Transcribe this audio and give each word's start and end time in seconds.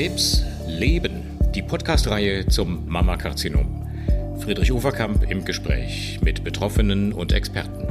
Krebs 0.00 0.46
Leben, 0.66 1.38
die 1.54 1.60
Podcast-Reihe 1.60 2.46
zum 2.46 2.88
Mammakarzinom. 2.88 3.86
Friedrich 4.40 4.72
Uferkamp 4.72 5.30
im 5.30 5.44
Gespräch 5.44 6.18
mit 6.22 6.42
Betroffenen 6.42 7.12
und 7.12 7.32
Experten. 7.32 7.86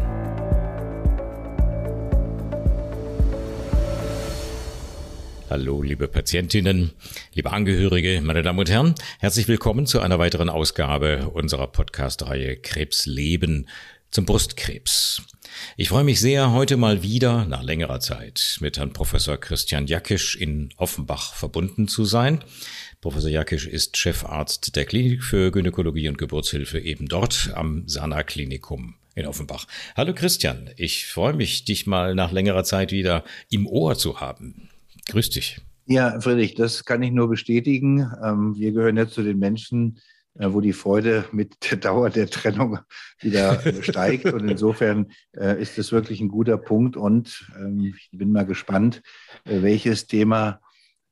Hallo, 5.52 5.84
liebe 5.84 6.07
Patientinnen, 6.07 6.93
liebe 7.36 7.52
Angehörige, 7.52 8.21
meine 8.23 8.41
Damen 8.41 8.57
und 8.57 8.71
Herren, 8.71 8.96
herzlich 9.20 9.48
willkommen 9.48 9.86
zu 9.86 10.00
einer 10.00 10.18
weiteren 10.18 10.50
Ausgabe 10.50 11.30
unserer 11.30 11.68
Podcast-Reihe 11.68 12.57
Krebs 12.57 13.05
Leben 13.05 13.68
zum 14.12 14.26
Brustkrebs. 14.26 15.21
Ich 15.78 15.89
freue 15.89 16.04
mich 16.04 16.20
sehr, 16.20 16.52
heute 16.52 16.78
mal 16.78 17.04
wieder 17.04 17.46
nach 17.46 17.64
längerer 17.64 18.00
Zeit 18.00 18.57
mit 18.60 18.78
Herrn 18.78 18.93
Professor 18.93 19.38
Christian 19.38 19.88
Jackisch 19.88 20.36
in 20.36 20.70
Offenbach 20.78 21.33
verbunden 21.36 21.88
zu 21.88 22.06
sein. 22.06 22.43
Professor 23.02 23.30
Jackisch 23.30 23.68
ist 23.68 23.97
Chefarzt 23.97 24.75
der 24.75 24.86
Klinik 24.86 25.24
für 25.24 25.52
Gynäkologie 25.52 26.10
und 26.10 26.18
Geburtshilfe 26.18 26.80
eben 26.80 27.07
dort 27.07 27.52
am 27.54 27.88
Sana 27.88 28.24
Klinikum 28.24 28.96
in 29.16 29.25
Offenbach. 29.25 29.68
Hallo 29.96 30.14
Christian, 30.14 30.69
ich 30.75 31.07
freue 31.07 31.33
mich, 31.33 31.66
dich 31.66 31.86
mal 31.86 32.16
nach 32.16 32.31
längerer 32.31 32.64
Zeit 32.64 32.91
wieder 32.91 33.23
im 33.50 33.67
Ohr 33.67 33.95
zu 33.95 34.19
haben. 34.19 34.69
Grüß 35.08 35.30
dich. 35.30 35.61
Ja, 35.86 36.19
Friedrich, 36.19 36.55
das 36.55 36.86
kann 36.86 37.02
ich 37.02 37.11
nur 37.11 37.30
bestätigen. 37.30 38.11
Ähm, 38.23 38.55
wir 38.58 38.72
gehören 38.72 38.97
ja 38.97 39.08
zu 39.08 39.23
den 39.23 39.39
Menschen, 39.39 40.00
wo 40.39 40.61
die 40.61 40.73
Freude 40.73 41.25
mit 41.31 41.70
der 41.70 41.78
Dauer 41.78 42.09
der 42.09 42.30
Trennung 42.30 42.80
wieder 43.20 43.61
steigt. 43.84 44.25
Und 44.25 44.47
insofern 44.47 45.11
äh, 45.36 45.61
ist 45.61 45.78
es 45.78 45.92
wirklich 45.92 46.22
ein 46.22 46.30
guter 46.30 46.58
Punkt. 46.58 46.95
Und 46.97 47.45
ähm, 47.58 47.94
ich 47.97 48.09
bin 48.11 48.31
mal 48.31 48.45
gespannt, 48.45 49.02
äh, 49.45 49.61
welches 49.61 50.08
Thema 50.08 50.61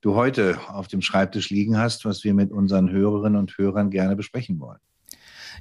du 0.02 0.16
heute 0.16 0.58
auf 0.70 0.88
dem 0.88 1.02
Schreibtisch 1.02 1.50
liegen 1.50 1.78
hast, 1.78 2.06
was 2.06 2.24
wir 2.24 2.34
mit 2.34 2.52
unseren 2.52 2.90
Hörerinnen 2.90 3.40
und 3.40 3.58
Hörern 3.58 3.90
gerne 3.90 4.16
besprechen 4.16 4.60
wollen. 4.60 4.80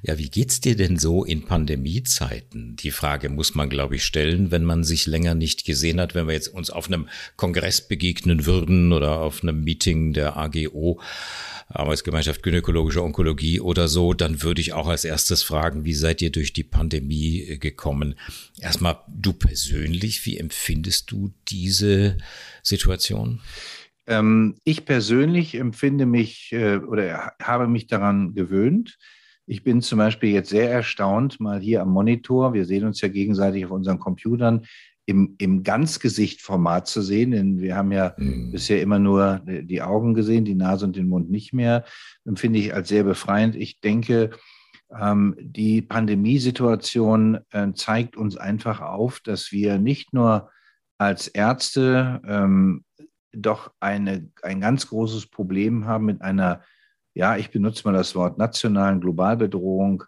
Ja, 0.03 0.17
wie 0.17 0.29
geht's 0.29 0.61
dir 0.61 0.75
denn 0.75 0.97
so 0.97 1.23
in 1.23 1.45
Pandemiezeiten? 1.45 2.75
Die 2.75 2.91
Frage 2.91 3.29
muss 3.29 3.55
man, 3.55 3.69
glaube 3.69 3.95
ich, 3.95 4.03
stellen, 4.03 4.51
wenn 4.51 4.63
man 4.63 4.83
sich 4.83 5.05
länger 5.05 5.35
nicht 5.35 5.65
gesehen 5.65 5.99
hat. 5.99 6.15
Wenn 6.15 6.27
wir 6.27 6.33
jetzt 6.33 6.49
uns 6.49 6.69
auf 6.69 6.87
einem 6.87 7.07
Kongress 7.35 7.87
begegnen 7.87 8.45
würden 8.45 8.93
oder 8.93 9.19
auf 9.19 9.43
einem 9.43 9.63
Meeting 9.63 10.13
der 10.13 10.37
AGO, 10.37 11.01
Arbeitsgemeinschaft 11.69 12.43
Gynäkologische 12.43 13.03
Onkologie 13.03 13.59
oder 13.59 13.87
so, 13.87 14.13
dann 14.13 14.41
würde 14.41 14.61
ich 14.61 14.73
auch 14.73 14.87
als 14.87 15.03
erstes 15.03 15.43
fragen, 15.43 15.83
wie 15.83 15.93
seid 15.93 16.21
ihr 16.21 16.31
durch 16.31 16.53
die 16.53 16.63
Pandemie 16.63 17.41
äh, 17.41 17.57
gekommen? 17.57 18.15
Erstmal 18.59 18.99
du 19.07 19.33
persönlich, 19.33 20.25
wie 20.25 20.37
empfindest 20.37 21.11
du 21.11 21.33
diese 21.49 22.17
Situation? 22.63 23.41
Ähm, 24.07 24.55
ich 24.63 24.85
persönlich 24.85 25.55
empfinde 25.55 26.05
mich 26.05 26.53
äh, 26.53 26.77
oder 26.77 27.33
habe 27.41 27.67
mich 27.67 27.87
daran 27.87 28.33
gewöhnt. 28.33 28.97
Ich 29.47 29.63
bin 29.63 29.81
zum 29.81 29.97
Beispiel 29.97 30.31
jetzt 30.31 30.49
sehr 30.49 30.69
erstaunt, 30.69 31.39
mal 31.39 31.59
hier 31.59 31.81
am 31.81 31.89
Monitor, 31.89 32.53
wir 32.53 32.65
sehen 32.65 32.85
uns 32.85 33.01
ja 33.01 33.07
gegenseitig 33.07 33.65
auf 33.65 33.71
unseren 33.71 33.97
Computern, 33.97 34.65
im, 35.05 35.35
im 35.37 35.63
Ganzgesichtformat 35.63 36.85
zu 36.85 37.01
sehen, 37.01 37.31
denn 37.31 37.59
wir 37.59 37.77
haben 37.77 37.93
ja 37.93 38.13
mhm. 38.17 38.51
bisher 38.51 38.81
immer 38.81 38.99
nur 38.99 39.41
die 39.45 39.81
Augen 39.81 40.13
gesehen, 40.13 40.43
die 40.43 40.53
Nase 40.53 40.85
und 40.85 40.97
den 40.97 41.07
Mund 41.07 41.31
nicht 41.31 41.53
mehr, 41.53 41.85
empfinde 42.25 42.59
ich 42.59 42.73
als 42.73 42.89
sehr 42.89 43.05
befreiend. 43.05 43.55
Ich 43.55 43.79
denke, 43.79 44.31
ähm, 44.93 45.33
die 45.39 45.81
Pandemiesituation 45.81 47.39
äh, 47.51 47.71
zeigt 47.73 48.17
uns 48.17 48.35
einfach 48.35 48.81
auf, 48.81 49.21
dass 49.21 49.53
wir 49.53 49.79
nicht 49.79 50.13
nur 50.13 50.49
als 50.97 51.29
Ärzte 51.29 52.21
ähm, 52.27 52.83
doch 53.31 53.71
eine, 53.79 54.29
ein 54.41 54.59
ganz 54.59 54.87
großes 54.87 55.27
Problem 55.27 55.85
haben 55.85 56.05
mit 56.05 56.21
einer, 56.21 56.63
ja, 57.17 57.35
ich 57.35 57.49
benutze 57.49 57.81
mal 57.85 57.93
das 57.93 58.13
Wort 58.13 58.37
nationalen 58.37 59.01
Globalbedrohung, 59.01 60.03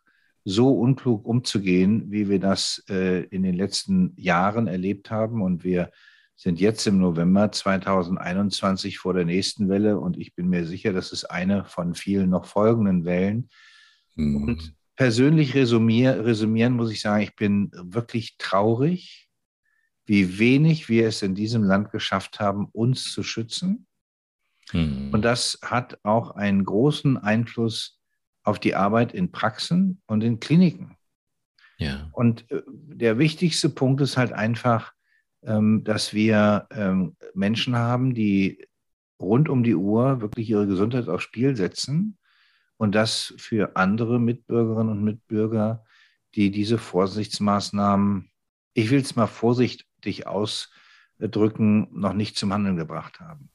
so 0.46 0.72
unklug 0.72 1.26
umzugehen, 1.26 2.12
wie 2.12 2.30
wir 2.30 2.40
das 2.40 2.84
äh, 2.88 3.24
in 3.26 3.42
den 3.42 3.56
letzten 3.56 4.14
Jahren 4.16 4.68
erlebt 4.68 5.10
haben. 5.10 5.42
Und 5.42 5.64
wir 5.64 5.90
sind 6.36 6.60
jetzt 6.60 6.86
im 6.86 7.00
November 7.00 7.52
2021 7.52 9.00
vor 9.00 9.16
der 9.16 9.26
nächsten 9.26 9.70
Welle 9.70 10.00
und 10.00 10.20
ich 10.20 10.36
bin 10.36 10.50
mir 10.50 10.66
sicher, 10.68 10.94
das 10.94 11.12
ist 11.12 11.26
eine 11.26 11.66
von 11.66 11.96
vielen 11.96 12.30
noch 12.30 12.46
folgenden 12.46 13.06
Wellen. 13.06 13.50
Mhm. 14.16 14.44
Und 14.44 14.76
persönlich 14.96 15.56
resümier, 15.56 16.24
resümieren 16.24 16.76
muss 16.76 16.92
ich 16.92 17.02
sagen, 17.02 17.24
ich 17.24 17.36
bin 17.36 17.72
wirklich 17.74 18.38
traurig, 18.38 19.30
wie 20.06 20.38
wenig 20.38 20.90
wir 20.90 21.08
es 21.08 21.24
in 21.24 21.34
diesem 21.34 21.64
Land 21.64 21.92
geschafft 21.92 22.40
haben, 22.40 22.68
uns 22.72 23.12
zu 23.12 23.24
schützen. 23.24 23.88
Mhm. 24.74 25.10
Und 25.12 25.24
das 25.24 25.60
hat 25.64 26.00
auch 26.04 26.32
einen 26.32 26.64
großen 26.64 27.18
Einfluss 27.18 28.00
auf 28.44 28.60
die 28.60 28.76
Arbeit 28.76 29.14
in 29.14 29.32
Praxen 29.32 30.02
und 30.08 30.24
in 30.24 30.40
Kliniken. 30.40 30.96
Ja. 31.78 32.10
Und 32.12 32.50
äh, 32.52 32.62
der 32.68 33.18
wichtigste 33.18 33.70
Punkt 33.70 34.02
ist 34.02 34.18
halt 34.18 34.34
einfach, 34.34 34.94
ähm, 35.44 35.84
dass 35.84 36.14
wir 36.14 36.68
ähm, 36.72 37.16
Menschen 37.34 37.76
haben, 37.76 38.14
die 38.14 38.68
rund 39.20 39.50
um 39.50 39.64
die 39.64 39.76
Uhr 39.76 40.22
wirklich 40.22 40.50
ihre 40.50 40.68
Gesundheit 40.68 41.08
aufs 41.08 41.24
Spiel 41.24 41.56
setzen 41.56 42.18
und 42.78 42.96
das 42.96 43.34
für 43.38 43.76
andere 43.76 44.20
Mitbürgerinnen 44.20 44.90
und 44.90 45.04
Mitbürger, 45.04 45.84
die 46.36 46.52
diese 46.52 46.78
Vorsichtsmaßnahmen, 46.78 48.30
ich 48.74 48.90
will 48.92 49.02
es 49.02 49.16
mal 49.16 49.28
vorsichtig 49.28 50.28
ausdrücken, 50.28 51.88
noch 51.92 52.14
nicht 52.14 52.38
zum 52.38 52.54
Handeln 52.54 52.78
gebracht 52.78 53.20
haben. 53.20 53.50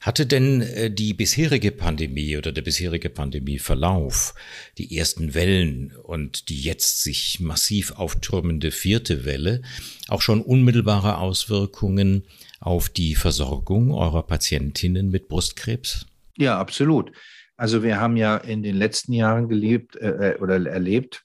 Hatte 0.00 0.26
denn 0.26 0.62
äh, 0.62 0.90
die 0.90 1.12
bisherige 1.12 1.72
Pandemie 1.72 2.36
oder 2.36 2.52
der 2.52 2.62
bisherige 2.62 3.10
Pandemieverlauf, 3.10 4.34
die 4.78 4.96
ersten 4.96 5.34
Wellen 5.34 5.94
und 6.02 6.48
die 6.48 6.60
jetzt 6.60 7.02
sich 7.02 7.40
massiv 7.40 7.92
auftürmende 7.92 8.70
vierte 8.70 9.24
Welle 9.24 9.62
auch 10.08 10.22
schon 10.22 10.40
unmittelbare 10.40 11.18
Auswirkungen 11.18 12.24
auf 12.60 12.88
die 12.88 13.14
Versorgung 13.14 13.92
eurer 13.92 14.22
Patientinnen 14.22 15.10
mit 15.10 15.28
Brustkrebs? 15.28 16.06
Ja, 16.36 16.58
absolut. 16.58 17.12
Also 17.56 17.82
wir 17.82 18.00
haben 18.00 18.16
ja 18.16 18.38
in 18.38 18.62
den 18.62 18.76
letzten 18.76 19.12
Jahren 19.12 19.48
gelebt 19.48 19.96
äh, 19.96 20.32
äh 20.32 20.38
oder 20.38 20.64
erlebt, 20.64 21.24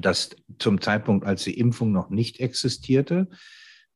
dass 0.00 0.30
zum 0.60 0.80
Zeitpunkt, 0.80 1.26
als 1.26 1.42
die 1.42 1.58
Impfung 1.58 1.90
noch 1.90 2.10
nicht 2.10 2.38
existierte, 2.38 3.28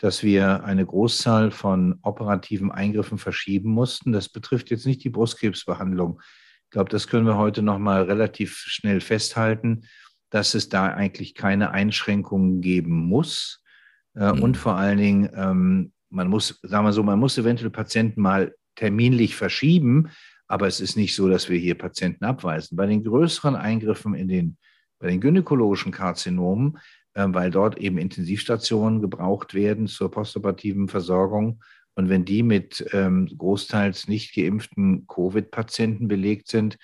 dass 0.03 0.25
wir 0.25 0.65
eine 0.65 0.85
Großzahl 0.85 1.53
von 1.53 2.01
operativen 2.03 2.73
Eingriffen 2.73 3.19
verschieben 3.19 3.71
mussten. 3.71 4.11
Das 4.11 4.29
betrifft 4.29 4.71
jetzt 4.71 4.85
nicht 4.85 5.05
die 5.05 5.11
Brustkrebsbehandlung. 5.11 6.21
Ich 6.65 6.71
glaube, 6.71 6.91
das 6.91 7.07
können 7.07 7.25
wir 7.25 7.37
heute 7.37 7.63
noch 7.63 7.79
mal 7.79 8.03
relativ 8.03 8.57
schnell 8.57 9.01
festhalten, 9.01 9.85
dass 10.29 10.55
es 10.55 10.69
da 10.69 10.87
eigentlich 10.87 11.37
keine 11.37 11.71
Einschränkungen 11.71 12.61
geben 12.61 12.97
muss. 12.97 13.63
Mhm. 14.15 14.43
Und 14.43 14.57
vor 14.57 14.75
allen 14.75 14.99
Dingen, 14.99 15.31
ähm, 15.37 15.93
man 16.11 16.27
muss, 16.27 16.59
sagen 16.65 16.84
wir 16.84 16.93
so, 16.93 17.05
man 17.05 17.21
muss 17.21 17.39
eventuell 17.39 17.71
Patienten 17.71 18.23
mal 18.23 18.57
terminlich 18.75 19.37
verschieben, 19.37 20.11
aber 20.49 20.67
es 20.67 20.81
ist 20.81 20.97
nicht 20.97 21.15
so, 21.15 21.29
dass 21.29 21.49
wir 21.49 21.61
hier 21.61 21.79
Patienten 21.79 22.25
abweisen. 22.25 22.75
Bei 22.77 22.87
den 22.87 23.05
größeren 23.05 23.55
Eingriffen 23.55 24.17
in 24.17 24.27
den, 24.27 24.57
bei 24.99 25.07
den 25.07 25.21
gynäkologischen 25.21 25.93
Karzinomen 25.93 26.79
weil 27.15 27.50
dort 27.50 27.78
eben 27.78 27.99
Intensivstationen 27.99 29.00
gebraucht 29.00 29.55
werden 29.55 29.87
zur 29.87 30.11
postoperativen 30.11 30.89
Versorgung. 30.89 31.62
Und 31.95 32.09
wenn 32.09 32.25
die 32.25 32.43
mit 32.43 32.87
ähm, 32.93 33.27
großteils 33.27 34.09
nicht 34.09 34.34
geimpften 34.34 35.06
Covid-Patienten 35.06 36.09
belegt 36.09 36.49
sind, 36.49 36.78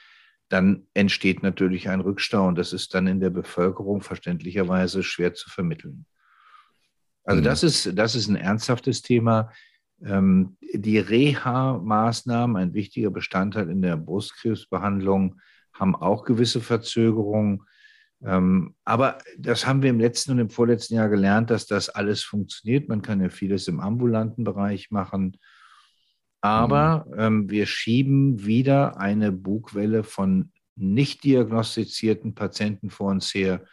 dann 0.49 0.87
entsteht 0.95 1.43
natürlich 1.43 1.89
ein 1.89 2.01
Rückstau 2.01 2.47
und 2.47 2.57
das 2.57 2.73
ist 2.73 2.95
dann 2.95 3.07
in 3.07 3.21
der 3.21 3.31
Bevölkerung 3.31 4.03
verständlicherweise 4.03 5.03
schwer 5.03 5.35
zu 5.35 5.51
vermitteln. 5.51 6.07
Also 7.25 7.41
mhm. 7.41 7.45
das, 7.45 7.63
ist, 7.63 7.99
das 7.99 8.15
ist 8.15 8.29
ein 8.29 8.37
ernsthaftes 8.37 9.03
Thema. 9.03 9.51
Ähm, 10.03 10.57
die 10.61 10.99
Reha-Maßnahmen, 10.99 12.57
ein 12.57 12.75
wichtiger 12.75 13.11
Bestandteil 13.11 13.69
in 13.71 13.83
der 13.83 13.97
Brustkrebsbehandlung, 13.97 15.41
haben 15.73 15.95
auch 15.95 16.25
gewisse 16.25 16.61
Verzögerungen. 16.61 17.63
Ähm, 18.25 18.75
aber 18.85 19.19
das 19.39 19.67
haben 19.67 19.83
wir 19.83 19.91
im 19.91 20.01
letzten 20.01 20.33
und 20.33 20.39
im 20.39 20.51
vorletzten 20.51 20.95
Jahr 20.95 21.09
gelernt, 21.09 21.51
dass 21.51 21.67
das 21.67 21.89
alles 21.89 22.23
funktioniert. 22.23 22.89
Man 22.89 23.03
kann 23.03 23.21
ja 23.21 23.29
vieles 23.29 23.69
im 23.69 23.81
ambulanten 23.81 24.45
Bereich 24.45 24.91
machen. 24.91 25.37
Aber 26.41 27.07
mhm. 27.09 27.15
ähm, 27.19 27.51
wir 27.51 27.67
schieben 27.67 28.45
wieder 28.45 28.99
eine 28.99 29.33
Bugwelle 29.33 30.05
von 30.05 30.53
nicht 30.77 31.25
diagnostizierten 31.25 32.35
Patienten 32.35 32.91
vor 32.91 33.11
uns 33.11 33.35
her. 33.35 33.65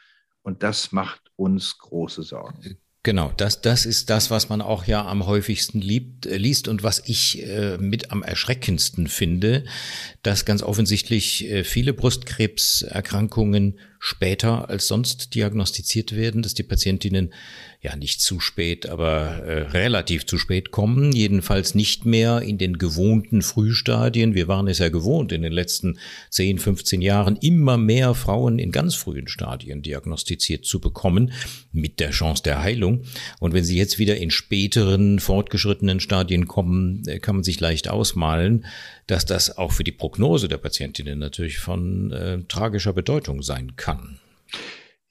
Und 0.41 0.63
das 0.63 0.91
macht 0.91 1.21
uns 1.35 1.77
große 1.77 2.23
Sorgen. 2.23 2.77
Genau, 3.05 3.31
das, 3.37 3.61
das 3.61 3.85
ist 3.85 4.09
das, 4.09 4.31
was 4.31 4.49
man 4.49 4.61
auch 4.61 4.85
ja 4.85 5.05
am 5.05 5.27
häufigsten 5.27 5.79
liebt, 5.79 6.25
äh, 6.25 6.37
liest 6.37 6.67
und 6.67 6.81
was 6.81 7.03
ich 7.05 7.39
äh, 7.43 7.77
mit 7.77 8.11
am 8.11 8.23
erschreckendsten 8.23 9.05
finde, 9.07 9.63
dass 10.23 10.43
ganz 10.43 10.63
offensichtlich 10.63 11.47
äh, 11.47 11.63
viele 11.63 11.93
Brustkrebserkrankungen 11.93 13.77
später 14.05 14.69
als 14.69 14.85
sonst 14.85 15.33
diagnostiziert 15.33 16.15
werden, 16.15 16.43
dass 16.43 16.53
die 16.53 16.61
Patientinnen 16.61 17.33
ja 17.81 17.95
nicht 17.95 18.21
zu 18.21 18.39
spät, 18.39 18.87
aber 18.87 19.43
äh, 19.43 19.61
relativ 19.69 20.27
zu 20.27 20.37
spät 20.37 20.69
kommen, 20.69 21.11
jedenfalls 21.11 21.73
nicht 21.73 22.05
mehr 22.05 22.43
in 22.43 22.59
den 22.59 22.77
gewohnten 22.77 23.41
Frühstadien. 23.41 24.35
Wir 24.35 24.47
waren 24.47 24.67
es 24.67 24.77
ja 24.77 24.89
gewohnt, 24.89 25.31
in 25.31 25.41
den 25.41 25.51
letzten 25.51 25.97
10, 26.29 26.59
15 26.59 27.01
Jahren 27.01 27.35
immer 27.37 27.77
mehr 27.77 28.13
Frauen 28.13 28.59
in 28.59 28.71
ganz 28.71 28.93
frühen 28.93 29.27
Stadien 29.27 29.81
diagnostiziert 29.81 30.65
zu 30.65 30.79
bekommen, 30.79 31.31
mit 31.71 31.99
der 31.99 32.11
Chance 32.11 32.43
der 32.43 32.61
Heilung. 32.61 33.05
Und 33.39 33.53
wenn 33.53 33.63
sie 33.63 33.77
jetzt 33.77 33.97
wieder 33.97 34.17
in 34.17 34.29
späteren, 34.29 35.19
fortgeschrittenen 35.19 35.99
Stadien 35.99 36.47
kommen, 36.47 37.07
äh, 37.07 37.17
kann 37.17 37.37
man 37.37 37.43
sich 37.43 37.59
leicht 37.59 37.89
ausmalen, 37.89 38.65
dass 39.07 39.25
das 39.25 39.57
auch 39.57 39.71
für 39.71 39.83
die 39.83 39.91
Prognose 39.91 40.47
der 40.47 40.57
Patientinnen 40.57 41.19
natürlich 41.19 41.59
von 41.59 42.11
äh, 42.11 42.43
tragischer 42.47 42.93
Bedeutung 42.93 43.41
sein 43.41 43.75
kann. 43.75 44.19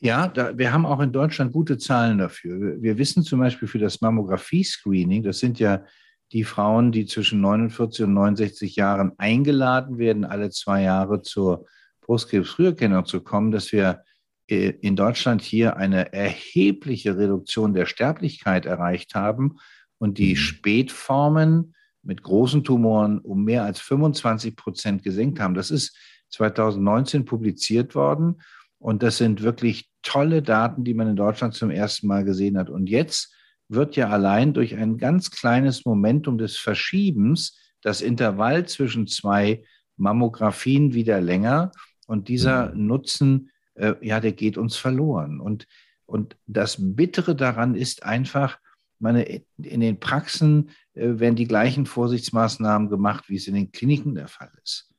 Ja, 0.00 0.28
da, 0.28 0.58
wir 0.58 0.72
haben 0.72 0.84
auch 0.84 1.00
in 1.00 1.12
Deutschland 1.12 1.52
gute 1.52 1.78
Zahlen 1.78 2.18
dafür. 2.18 2.60
Wir, 2.60 2.82
wir 2.82 2.98
wissen 2.98 3.22
zum 3.22 3.40
Beispiel 3.40 3.68
für 3.68 3.78
das 3.78 4.00
Mammographie-Screening, 4.00 5.22
das 5.22 5.38
sind 5.38 5.58
ja 5.58 5.84
die 6.32 6.44
Frauen, 6.44 6.90
die 6.90 7.06
zwischen 7.06 7.40
49 7.40 8.06
und 8.06 8.14
69 8.14 8.76
Jahren 8.76 9.12
eingeladen 9.18 9.98
werden, 9.98 10.24
alle 10.24 10.50
zwei 10.50 10.82
Jahre 10.82 11.22
zur 11.22 11.66
Brustkrebsfrüherkennung 12.02 13.06
zu 13.06 13.20
kommen, 13.22 13.50
dass 13.50 13.72
wir 13.72 14.02
äh, 14.48 14.70
in 14.80 14.96
Deutschland 14.96 15.42
hier 15.42 15.76
eine 15.76 16.12
erhebliche 16.12 17.16
Reduktion 17.16 17.72
der 17.72 17.86
Sterblichkeit 17.86 18.66
erreicht 18.66 19.14
haben 19.14 19.58
und 19.98 20.18
die 20.18 20.32
mhm. 20.32 20.38
Spätformen 20.38 21.74
mit 22.04 22.22
großen 22.22 22.64
Tumoren 22.64 23.18
um 23.18 23.44
mehr 23.44 23.64
als 23.64 23.80
25 23.80 24.56
Prozent 24.56 25.02
gesenkt 25.02 25.40
haben. 25.40 25.54
Das 25.54 25.70
ist 25.70 25.96
2019 26.30 27.24
publiziert 27.24 27.94
worden 27.94 28.40
und 28.78 29.02
das 29.02 29.18
sind 29.18 29.42
wirklich 29.42 29.88
tolle 30.02 30.42
Daten, 30.42 30.84
die 30.84 30.94
man 30.94 31.08
in 31.08 31.16
Deutschland 31.16 31.54
zum 31.54 31.70
ersten 31.70 32.06
Mal 32.06 32.24
gesehen 32.24 32.58
hat. 32.58 32.68
Und 32.68 32.88
jetzt 32.88 33.34
wird 33.68 33.96
ja 33.96 34.10
allein 34.10 34.52
durch 34.52 34.76
ein 34.76 34.98
ganz 34.98 35.30
kleines 35.30 35.84
Momentum 35.84 36.38
des 36.38 36.56
Verschiebens 36.56 37.58
das 37.80 38.00
Intervall 38.00 38.66
zwischen 38.66 39.06
zwei 39.06 39.64
Mammografien 39.96 40.94
wieder 40.94 41.20
länger. 41.20 41.72
Und 42.06 42.28
dieser 42.28 42.74
mhm. 42.74 42.86
Nutzen, 42.86 43.50
äh, 43.74 43.94
ja, 44.02 44.20
der 44.20 44.32
geht 44.32 44.58
uns 44.58 44.76
verloren. 44.76 45.40
Und, 45.40 45.66
und 46.06 46.36
das 46.46 46.76
Bittere 46.78 47.34
daran 47.34 47.74
ist 47.74 48.02
einfach, 48.02 48.58
meine, 48.98 49.24
in 49.56 49.80
den 49.80 49.98
Praxen 50.00 50.70
werden 50.94 51.36
die 51.36 51.48
gleichen 51.48 51.86
Vorsichtsmaßnahmen 51.86 52.88
gemacht, 52.88 53.28
wie 53.28 53.36
es 53.36 53.48
in 53.48 53.54
den 53.54 53.72
Kliniken 53.72 54.14
der 54.14 54.28
Fall 54.28 54.50
ist. 54.62 54.90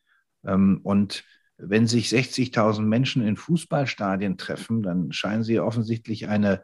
Ähm, 0.46 0.80
und 0.84 1.24
wenn 1.58 1.88
sich 1.88 2.08
60.000 2.08 2.82
Menschen 2.82 3.26
in 3.26 3.38
Fußballstadien 3.38 4.38
treffen, 4.38 4.84
dann 4.84 5.12
scheinen 5.12 5.44
sie 5.44 5.60
offensichtlich 5.60 6.28
eine, 6.28 6.64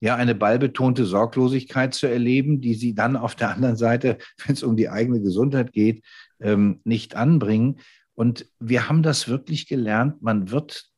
ja, 0.00 0.16
eine 0.16 0.34
ballbetonte 0.34 1.04
Sorglosigkeit 1.04 1.92
zu 1.92 2.06
erleben, 2.06 2.60
die 2.60 2.74
sie 2.74 2.94
dann 2.94 3.16
auf 3.16 3.34
der 3.34 3.50
anderen 3.50 3.76
Seite, 3.76 4.18
wenn 4.46 4.54
es 4.54 4.62
um 4.62 4.76
die 4.76 4.88
eigene 4.88 5.20
Gesundheit 5.20 5.72
geht, 5.72 6.04
ähm, 6.40 6.80
nicht 6.84 7.16
anbringen. 7.16 7.80
Und 8.14 8.46
wir 8.58 8.88
haben 8.88 9.02
das 9.02 9.28
wirklich 9.28 9.68
gelernt. 9.68 10.22
Man 10.22 10.50
wird, 10.50 10.90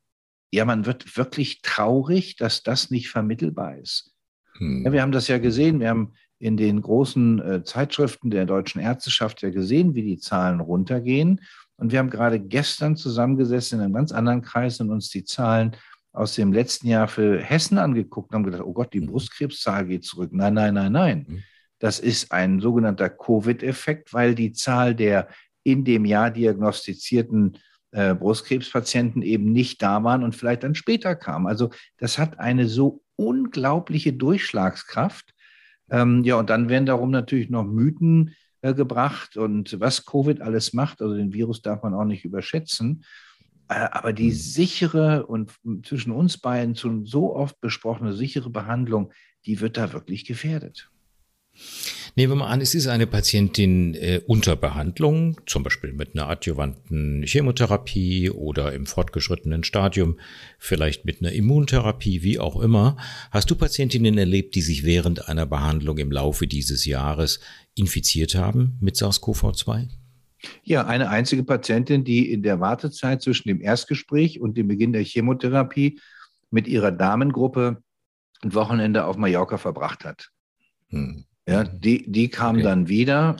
ja, 0.53 0.65
man 0.65 0.87
wird 0.87 1.17
wirklich 1.17 1.63
traurig, 1.63 2.37
dass 2.37 2.63
das 2.63 2.91
nicht 2.91 3.11
vermittelbar 3.11 3.77
ist. 3.77 4.15
Hm. 4.57 4.85
Ja, 4.85 4.93
wir 4.93 5.03
haben 5.03 5.13
das 5.13 5.29
ja 5.29 5.39
gesehen. 5.39 5.81
Wir 5.81 5.89
haben 5.91 6.15
in 6.41 6.57
den 6.57 6.81
großen 6.81 7.41
äh, 7.41 7.65
Zeitschriften 7.65 8.31
der 8.31 8.47
deutschen 8.47 8.81
Ärzteschaft 8.81 9.43
ja 9.43 9.51
gesehen, 9.51 9.95
wie 9.95 10.03
die 10.03 10.19
Zahlen 10.19 10.61
runtergehen. 10.61 11.41
Und 11.77 11.93
wir 11.93 11.99
haben 11.99 12.11
gerade 12.11 12.41
gestern 12.41 12.97
zusammengesessen 12.97 13.79
in 13.79 13.85
einem 13.85 13.95
ganz 13.95 14.11
anderen 14.11 14.43
Kreis 14.43 14.81
und 14.81 14.91
uns 14.91 15.11
die 15.11 15.25
Zahlen 15.25 15.77
aus 16.13 16.35
dem 16.35 16.53
letzten 16.53 16.89
Jahr 16.89 17.09
für 17.09 17.39
Hessen 17.39 17.79
angeguckt 17.79 18.31
und 18.31 18.37
haben 18.37 18.45
gedacht, 18.45 18.63
oh 18.65 18.73
Gott, 18.73 18.93
die 18.93 19.01
mhm. 19.01 19.07
Brustkrebszahl 19.07 19.87
geht 19.87 20.05
zurück. 20.05 20.31
Nein, 20.33 20.55
nein, 20.55 20.75
nein, 20.75 20.93
nein. 20.93 21.27
Mhm. 21.29 21.43
Das 21.79 22.01
ist 22.01 22.33
ein 22.33 22.61
sogenannter 22.61 23.09
Covid-Effekt, 23.09 24.13
weil 24.13 24.35
die 24.35 24.53
Zahl 24.53 24.95
der 24.95 25.29
in 25.63 25.85
dem 25.85 26.05
Jahr 26.05 26.31
diagnostizierten 26.31 27.59
äh, 27.93 28.15
Brustkrebspatienten 28.15 29.23
eben 29.23 29.53
nicht 29.53 29.83
da 29.83 30.03
waren 30.05 30.25
und 30.25 30.35
vielleicht 30.35 30.63
dann 30.63 30.75
später 30.75 31.15
kam. 31.15 31.47
Also 31.47 31.71
das 31.99 32.19
hat 32.19 32.39
eine 32.39 32.67
so 32.67 33.03
unglaubliche 33.17 34.13
Durchschlagskraft. 34.13 35.35
Ähm, 35.91 36.25
ja, 36.25 36.37
und 36.37 36.51
dann 36.51 36.69
werden 36.69 36.87
darum 36.87 37.11
natürlich 37.11 37.51
noch 37.51 37.65
Mythen 37.65 38.35
äh, 38.63 38.75
gebracht 38.75 39.37
und 39.37 39.81
was 39.81 40.05
Covid 40.07 40.41
alles 40.41 40.73
macht. 40.73 41.03
Also 41.03 41.15
den 41.17 41.33
Virus 41.33 41.63
darf 41.63 41.83
man 41.83 41.95
auch 41.95 42.05
nicht 42.05 42.25
überschätzen. 42.25 43.05
Äh, 43.69 43.89
aber 43.91 44.13
die 44.13 44.31
hm. 44.31 44.37
sichere 44.37 45.27
und 45.27 45.53
zwischen 45.85 46.13
uns 46.13 46.39
beiden 46.39 46.75
so 46.75 47.35
oft 47.35 47.61
besprochene 47.61 48.13
sichere 48.13 48.51
Behandlung, 48.51 49.13
die 49.47 49.61
wird 49.61 49.77
da 49.77 49.93
wirklich 49.93 50.25
gefährdet. 50.25 50.91
Nehmen 52.17 52.33
wir 52.33 52.37
mal 52.37 52.49
an, 52.49 52.61
es 52.61 52.75
ist 52.75 52.87
eine 52.87 53.07
Patientin 53.07 53.95
äh, 53.95 54.21
unter 54.27 54.57
Behandlung, 54.57 55.41
zum 55.47 55.63
Beispiel 55.63 55.93
mit 55.93 56.15
einer 56.15 56.29
adjuvanten 56.29 57.23
Chemotherapie 57.25 58.31
oder 58.31 58.73
im 58.73 58.87
fortgeschrittenen 58.87 59.63
Stadium, 59.63 60.19
vielleicht 60.59 61.05
mit 61.05 61.21
einer 61.21 61.33
Immuntherapie, 61.33 62.23
wie 62.23 62.39
auch 62.39 62.61
immer. 62.61 62.97
Hast 63.31 63.51
du 63.51 63.55
Patientinnen 63.55 64.19
erlebt, 64.19 64.55
die 64.55 64.63
sich 64.63 64.85
während 64.85 65.29
einer 65.29 65.47
Behandlung 65.47 65.99
im 65.99 66.11
Laufe 66.11 66.47
dieses 66.47 66.85
Jahres 66.85 67.41
infiziert 67.77 68.35
haben 68.35 68.77
mit 68.81 68.97
SARS-CoV-2? 68.97 69.89
Ja, 70.65 70.87
eine 70.87 71.11
einzige 71.11 71.45
Patientin, 71.45 72.03
die 72.03 72.33
in 72.33 72.43
der 72.43 72.61
Wartezeit 72.61 73.23
zwischen 73.23 73.49
dem 73.49 73.61
Erstgespräch 73.61 74.41
und 74.41 74.57
dem 74.57 74.69
Beginn 74.69 74.93
der 74.93 75.05
Chemotherapie 75.05 76.01
mit 76.51 76.67
ihrer 76.67 76.91
Damengruppe 76.91 77.83
ein 78.43 78.55
Wochenende 78.55 79.05
auf 79.05 79.17
Mallorca 79.17 79.59
verbracht 79.59 80.05
hat. 80.05 80.31
Hm. 80.89 81.25
Ja, 81.49 81.65
die, 81.65 82.11
die 82.11 82.29
kam 82.29 82.57
okay. 82.57 82.65
dann 82.65 82.89
wieder. 82.89 83.37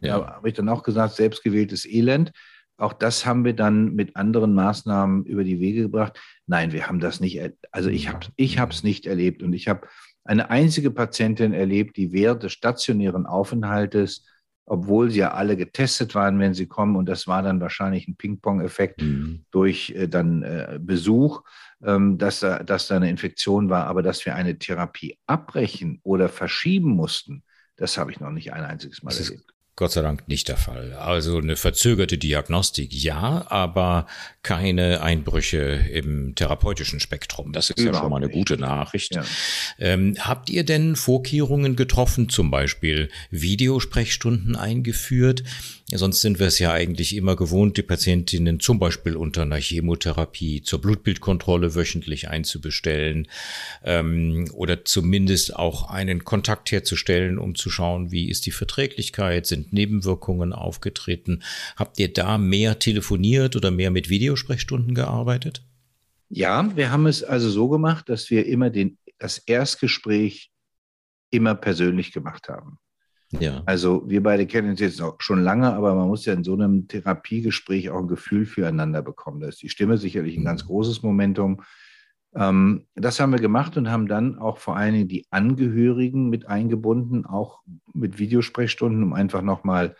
Ja. 0.00 0.18
Da 0.18 0.26
habe 0.36 0.48
ich 0.48 0.54
dann 0.54 0.68
auch 0.68 0.82
gesagt, 0.82 1.14
selbstgewähltes 1.14 1.86
Elend. 1.86 2.32
Auch 2.76 2.94
das 2.94 3.26
haben 3.26 3.44
wir 3.44 3.52
dann 3.52 3.94
mit 3.94 4.16
anderen 4.16 4.54
Maßnahmen 4.54 5.26
über 5.26 5.44
die 5.44 5.60
Wege 5.60 5.82
gebracht. 5.82 6.18
Nein, 6.46 6.72
wir 6.72 6.86
haben 6.86 7.00
das 7.00 7.20
nicht, 7.20 7.40
also 7.72 7.90
ich 7.90 8.08
habe 8.08 8.26
ich 8.36 8.58
es 8.58 8.82
nicht 8.82 9.06
erlebt 9.06 9.42
und 9.42 9.52
ich 9.52 9.68
habe 9.68 9.86
eine 10.24 10.48
einzige 10.48 10.90
Patientin 10.90 11.52
erlebt, 11.52 11.96
die 11.96 12.12
während 12.12 12.42
des 12.42 12.52
stationären 12.52 13.26
Aufenthaltes, 13.26 14.26
obwohl 14.64 15.10
sie 15.10 15.18
ja 15.18 15.32
alle 15.32 15.56
getestet 15.56 16.14
waren, 16.14 16.38
wenn 16.38 16.54
sie 16.54 16.66
kommen, 16.66 16.96
und 16.96 17.06
das 17.06 17.26
war 17.26 17.42
dann 17.42 17.60
wahrscheinlich 17.60 18.08
ein 18.08 18.16
Ping-Pong-Effekt 18.16 19.02
mhm. 19.02 19.44
durch 19.50 19.90
äh, 19.90 20.08
dann 20.08 20.42
äh, 20.42 20.78
Besuch, 20.80 21.42
dass, 21.80 22.40
da, 22.40 22.62
dass 22.62 22.88
da 22.88 22.96
eine 22.96 23.08
Infektion 23.10 23.70
war, 23.70 23.86
aber 23.86 24.02
dass 24.02 24.24
wir 24.26 24.34
eine 24.34 24.58
Therapie 24.58 25.18
abbrechen 25.26 26.00
oder 26.02 26.28
verschieben 26.28 26.90
mussten, 26.90 27.42
das 27.76 27.96
habe 27.96 28.10
ich 28.12 28.20
noch 28.20 28.30
nicht 28.30 28.52
ein 28.52 28.64
einziges 28.64 29.02
Mal 29.02 29.14
erlebt. 29.16 29.50
Gott 29.80 29.92
sei 29.92 30.02
Dank 30.02 30.28
nicht 30.28 30.46
der 30.48 30.58
Fall. 30.58 30.92
Also 30.92 31.38
eine 31.38 31.56
verzögerte 31.56 32.18
Diagnostik 32.18 32.92
ja, 32.92 33.46
aber 33.48 34.06
keine 34.42 35.00
Einbrüche 35.00 35.58
im 35.58 36.34
therapeutischen 36.34 37.00
Spektrum. 37.00 37.54
Das 37.54 37.70
ist 37.70 37.78
Überhaupt 37.78 37.94
ja 37.94 38.00
schon 38.02 38.10
mal 38.10 38.16
eine 38.18 38.26
nicht. 38.26 38.34
gute 38.34 38.58
Nachricht. 38.58 39.14
Ja. 39.14 39.24
Ähm, 39.78 40.16
habt 40.18 40.50
ihr 40.50 40.64
denn 40.64 40.96
Vorkehrungen 40.96 41.76
getroffen, 41.76 42.28
zum 42.28 42.50
Beispiel 42.50 43.08
Videosprechstunden 43.30 44.54
eingeführt? 44.54 45.44
Sonst 45.92 46.20
sind 46.20 46.38
wir 46.38 46.46
es 46.46 46.60
ja 46.60 46.72
eigentlich 46.72 47.16
immer 47.16 47.34
gewohnt, 47.34 47.76
die 47.76 47.82
Patientinnen 47.82 48.60
zum 48.60 48.78
Beispiel 48.78 49.16
unter 49.16 49.42
einer 49.42 49.58
Chemotherapie 49.58 50.62
zur 50.62 50.80
Blutbildkontrolle 50.80 51.74
wöchentlich 51.74 52.28
einzubestellen 52.28 53.26
ähm, 53.82 54.48
oder 54.54 54.84
zumindest 54.84 55.56
auch 55.56 55.90
einen 55.90 56.24
Kontakt 56.24 56.70
herzustellen, 56.70 57.38
um 57.38 57.56
zu 57.56 57.70
schauen, 57.70 58.12
wie 58.12 58.30
ist 58.30 58.46
die 58.46 58.52
Verträglichkeit, 58.52 59.46
sind 59.46 59.72
Nebenwirkungen 59.72 60.52
aufgetreten. 60.52 61.42
Habt 61.76 61.98
ihr 61.98 62.12
da 62.12 62.38
mehr 62.38 62.78
telefoniert 62.78 63.56
oder 63.56 63.72
mehr 63.72 63.90
mit 63.90 64.08
Videosprechstunden 64.08 64.94
gearbeitet? 64.94 65.64
Ja, 66.28 66.76
wir 66.76 66.92
haben 66.92 67.06
es 67.06 67.24
also 67.24 67.50
so 67.50 67.68
gemacht, 67.68 68.08
dass 68.08 68.30
wir 68.30 68.46
immer 68.46 68.70
den, 68.70 68.98
das 69.18 69.38
Erstgespräch 69.38 70.50
immer 71.30 71.56
persönlich 71.56 72.12
gemacht 72.12 72.48
haben. 72.48 72.78
Ja. 73.38 73.62
Also 73.64 74.02
wir 74.08 74.22
beide 74.22 74.46
kennen 74.46 74.70
uns 74.70 74.80
jetzt 74.80 75.00
auch 75.00 75.16
schon 75.20 75.42
lange, 75.42 75.72
aber 75.72 75.94
man 75.94 76.08
muss 76.08 76.24
ja 76.24 76.32
in 76.32 76.42
so 76.42 76.54
einem 76.54 76.88
Therapiegespräch 76.88 77.90
auch 77.90 78.00
ein 78.00 78.08
Gefühl 78.08 78.44
füreinander 78.44 79.02
bekommen. 79.02 79.40
Da 79.40 79.48
ist 79.48 79.62
die 79.62 79.68
Stimme 79.68 79.98
sicherlich 79.98 80.36
ein 80.36 80.44
ganz 80.44 80.64
mhm. 80.64 80.68
großes 80.68 81.02
Momentum. 81.02 81.62
Ähm, 82.34 82.86
das 82.94 83.20
haben 83.20 83.32
wir 83.32 83.38
gemacht 83.38 83.76
und 83.76 83.90
haben 83.90 84.08
dann 84.08 84.38
auch 84.38 84.58
vor 84.58 84.76
allen 84.76 84.94
Dingen 84.94 85.08
die 85.08 85.26
Angehörigen 85.30 86.28
mit 86.28 86.46
eingebunden, 86.46 87.24
auch 87.24 87.60
mit 87.92 88.18
Videosprechstunden, 88.18 89.02
um 89.02 89.12
einfach 89.12 89.42
nochmal 89.42 89.96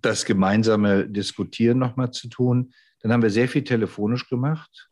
das 0.00 0.24
gemeinsame 0.24 1.08
Diskutieren 1.08 1.78
nochmal 1.78 2.12
zu 2.12 2.28
tun. 2.28 2.74
Dann 3.00 3.12
haben 3.12 3.22
wir 3.22 3.30
sehr 3.30 3.48
viel 3.48 3.64
telefonisch 3.64 4.28
gemacht. 4.28 4.88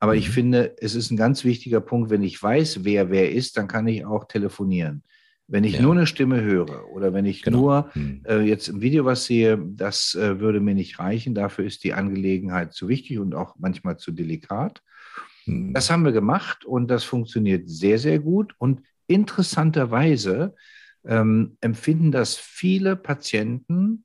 Aber 0.00 0.16
ich 0.16 0.28
mhm. 0.28 0.32
finde, 0.32 0.76
es 0.80 0.96
ist 0.96 1.12
ein 1.12 1.16
ganz 1.16 1.44
wichtiger 1.44 1.80
Punkt, 1.80 2.10
wenn 2.10 2.24
ich 2.24 2.42
weiß, 2.42 2.84
wer 2.84 3.10
wer 3.10 3.30
ist, 3.30 3.56
dann 3.56 3.68
kann 3.68 3.86
ich 3.86 4.04
auch 4.04 4.24
telefonieren. 4.24 5.04
Wenn 5.46 5.64
ich 5.64 5.74
ja. 5.74 5.82
nur 5.82 5.92
eine 5.92 6.06
Stimme 6.06 6.40
höre 6.40 6.90
oder 6.90 7.12
wenn 7.12 7.26
ich 7.26 7.42
genau. 7.42 7.58
nur 7.58 7.90
hm. 7.92 8.22
äh, 8.26 8.40
jetzt 8.40 8.68
im 8.68 8.80
Video 8.80 9.04
was 9.04 9.26
sehe, 9.26 9.58
das 9.58 10.14
äh, 10.14 10.40
würde 10.40 10.60
mir 10.60 10.74
nicht 10.74 10.98
reichen. 10.98 11.34
Dafür 11.34 11.66
ist 11.66 11.84
die 11.84 11.92
Angelegenheit 11.92 12.72
zu 12.72 12.88
wichtig 12.88 13.18
und 13.18 13.34
auch 13.34 13.56
manchmal 13.58 13.98
zu 13.98 14.12
delikat. 14.12 14.82
Hm. 15.44 15.74
Das 15.74 15.90
haben 15.90 16.04
wir 16.04 16.12
gemacht 16.12 16.64
und 16.64 16.88
das 16.88 17.04
funktioniert 17.04 17.68
sehr, 17.68 17.98
sehr 17.98 18.20
gut. 18.20 18.54
Und 18.58 18.82
interessanterweise 19.06 20.54
ähm, 21.06 21.58
empfinden 21.60 22.10
das 22.10 22.36
viele 22.36 22.96
Patienten 22.96 24.04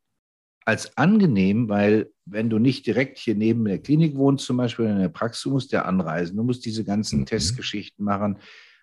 als 0.65 0.97
angenehm, 0.97 1.69
weil 1.69 2.11
wenn 2.25 2.49
du 2.49 2.59
nicht 2.59 2.85
direkt 2.85 3.17
hier 3.17 3.35
neben 3.35 3.65
der 3.65 3.79
Klinik 3.79 4.15
wohnst, 4.15 4.45
zum 4.45 4.57
Beispiel 4.57 4.85
in 4.85 4.99
der 4.99 5.09
Praxis, 5.09 5.43
du 5.43 5.51
musst 5.51 5.71
ja 5.71 5.83
anreisen, 5.83 6.37
du 6.37 6.43
musst 6.43 6.65
diese 6.65 6.83
ganzen 6.83 7.21
mhm. 7.21 7.25
Testgeschichten 7.25 8.05
machen. 8.05 8.37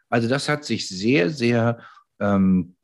Also 0.08 0.28
das 0.28 0.48
hat 0.48 0.64
sich 0.64 0.88
sehr, 0.88 1.30
sehr 1.30 1.80
ähm, 2.20 2.76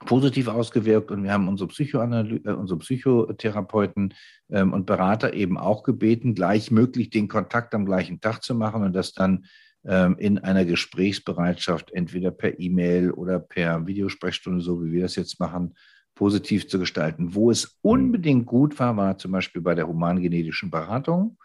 positiv 0.00 0.48
ausgewirkt 0.48 1.10
und 1.10 1.24
wir 1.24 1.32
haben 1.32 1.48
unsere, 1.48 1.68
Psychoanaly 1.68 2.42
äh, 2.44 2.52
unsere 2.52 2.78
Psychotherapeuten 2.78 4.14
ähm, 4.50 4.72
und 4.72 4.86
Berater 4.86 5.34
eben 5.34 5.58
auch 5.58 5.82
gebeten, 5.82 6.34
gleich 6.34 6.70
möglich 6.70 7.10
den 7.10 7.28
Kontakt 7.28 7.74
am 7.74 7.84
gleichen 7.84 8.20
Tag 8.20 8.42
zu 8.42 8.54
machen 8.54 8.84
und 8.84 8.92
das 8.92 9.12
dann 9.12 9.46
ähm, 9.84 10.16
in 10.18 10.38
einer 10.38 10.64
Gesprächsbereitschaft 10.64 11.92
entweder 11.92 12.30
per 12.30 12.58
E-Mail 12.60 13.10
oder 13.10 13.38
per 13.38 13.86
Videosprechstunde, 13.86 14.60
so 14.60 14.84
wie 14.84 14.92
wir 14.92 15.02
das 15.02 15.16
jetzt 15.16 15.40
machen, 15.40 15.74
positiv 16.14 16.68
zu 16.68 16.78
gestalten. 16.78 17.34
Wo 17.34 17.50
es 17.50 17.78
unbedingt 17.82 18.46
gut 18.46 18.78
war, 18.78 18.96
war 18.96 19.18
zum 19.18 19.32
Beispiel 19.32 19.62
bei 19.62 19.74
der 19.74 19.86
humangenetischen 19.86 20.70
Beratung. 20.70 21.38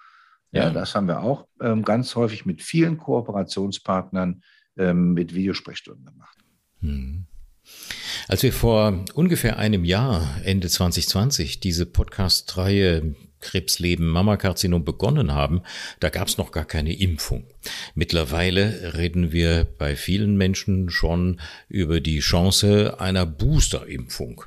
Ja, 0.51 0.63
ja 0.63 0.69
das 0.69 0.95
haben 0.95 1.07
wir 1.07 1.21
auch 1.21 1.47
ähm, 1.61 1.83
ganz 1.83 2.15
häufig 2.15 2.45
mit 2.45 2.61
vielen 2.61 2.97
Kooperationspartnern 2.97 4.41
ähm, 4.77 5.13
mit 5.13 5.33
Videosprechstunden 5.33 6.05
gemacht. 6.05 6.37
Hm. 6.81 7.27
Als 8.27 8.41
wir 8.41 8.53
vor 8.53 9.03
ungefähr 9.13 9.57
einem 9.57 9.83
Jahr, 9.83 10.39
Ende 10.43 10.69
2020, 10.69 11.59
diese 11.59 11.85
Podcast-Reihe 11.85 13.15
Krebsleben 13.41 14.07
Mammakarzinom 14.07 14.85
begonnen 14.85 15.33
haben, 15.33 15.63
da 15.99 16.07
gab 16.07 16.29
es 16.29 16.37
noch 16.37 16.51
gar 16.51 16.63
keine 16.63 16.97
Impfung. 16.97 17.45
Mittlerweile 17.93 18.93
reden 18.97 19.33
wir 19.33 19.65
bei 19.65 19.97
vielen 19.97 20.37
Menschen 20.37 20.89
schon 20.89 21.41
über 21.67 21.99
die 21.99 22.19
Chance 22.19 23.01
einer 23.01 23.25
Boosterimpfung. 23.25 24.45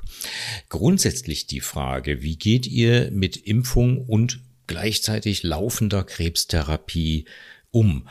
Grundsätzlich 0.69 1.45
die 1.45 1.61
Frage, 1.61 2.23
wie 2.23 2.37
geht 2.37 2.65
ihr 2.65 3.11
mit 3.11 3.37
Impfung 3.37 4.03
und 4.03 4.39
gleichzeitig 4.65 5.43
laufender 5.43 6.03
Krebstherapie 6.03 7.25
um? 7.69 8.07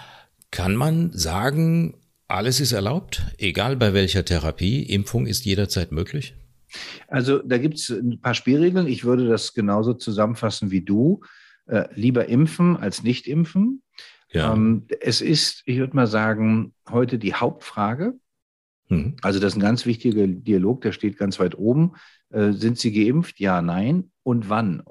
Kann 0.52 0.76
man 0.76 1.10
sagen, 1.12 1.94
alles 2.28 2.60
ist 2.60 2.72
erlaubt, 2.72 3.22
egal 3.38 3.76
bei 3.76 3.94
welcher 3.94 4.24
Therapie. 4.24 4.82
Impfung 4.82 5.26
ist 5.26 5.44
jederzeit 5.44 5.92
möglich? 5.92 6.34
Also 7.08 7.38
da 7.38 7.58
gibt 7.58 7.76
es 7.76 7.90
ein 7.90 8.20
paar 8.20 8.34
Spielregeln. 8.34 8.86
Ich 8.86 9.04
würde 9.04 9.28
das 9.28 9.54
genauso 9.54 9.94
zusammenfassen 9.94 10.70
wie 10.70 10.80
du. 10.82 11.20
Äh, 11.66 11.88
lieber 11.94 12.28
impfen 12.28 12.76
als 12.76 13.02
nicht 13.02 13.26
impfen. 13.26 13.82
Ja. 14.32 14.52
Ähm, 14.52 14.86
es 15.00 15.20
ist, 15.20 15.62
ich 15.66 15.78
würde 15.78 15.96
mal 15.96 16.06
sagen, 16.06 16.74
heute 16.88 17.18
die 17.18 17.34
Hauptfrage. 17.34 18.14
Mhm. 18.88 19.16
Also 19.22 19.40
das 19.40 19.52
ist 19.52 19.56
ein 19.56 19.62
ganz 19.62 19.86
wichtiger 19.86 20.26
Dialog, 20.26 20.82
der 20.82 20.92
steht 20.92 21.16
ganz 21.18 21.38
weit 21.40 21.56
oben. 21.56 21.92
Äh, 22.30 22.52
sind 22.52 22.78
Sie 22.78 22.92
geimpft? 22.92 23.40
Ja, 23.40 23.62
nein. 23.62 24.10
Und 24.22 24.48
wann? 24.48 24.82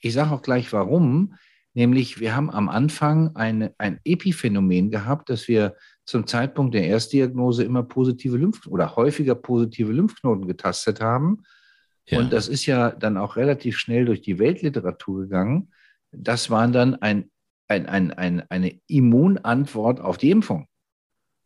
Ich 0.00 0.14
sage 0.14 0.32
auch 0.32 0.42
gleich 0.42 0.72
warum. 0.72 1.34
Nämlich, 1.74 2.18
wir 2.18 2.34
haben 2.34 2.50
am 2.50 2.68
Anfang 2.68 3.36
eine, 3.36 3.74
ein 3.78 4.00
Epiphänomen 4.04 4.90
gehabt, 4.90 5.30
dass 5.30 5.48
wir 5.48 5.76
zum 6.08 6.26
Zeitpunkt 6.26 6.74
der 6.74 6.86
Erstdiagnose 6.86 7.64
immer 7.64 7.82
positive 7.82 8.38
Lymph 8.38 8.66
oder 8.66 8.96
häufiger 8.96 9.34
positive 9.34 9.92
Lymphknoten 9.92 10.46
getastet 10.46 11.02
haben. 11.02 11.42
Ja. 12.06 12.18
Und 12.18 12.32
das 12.32 12.48
ist 12.48 12.64
ja 12.64 12.92
dann 12.92 13.18
auch 13.18 13.36
relativ 13.36 13.76
schnell 13.76 14.06
durch 14.06 14.22
die 14.22 14.38
Weltliteratur 14.38 15.20
gegangen. 15.20 15.68
Das 16.10 16.48
war 16.48 16.66
dann 16.68 16.94
ein, 16.94 17.28
ein, 17.68 17.84
ein, 17.84 18.10
ein, 18.10 18.42
eine 18.48 18.80
Immunantwort 18.86 20.00
auf 20.00 20.16
die 20.16 20.30
Impfung. 20.30 20.66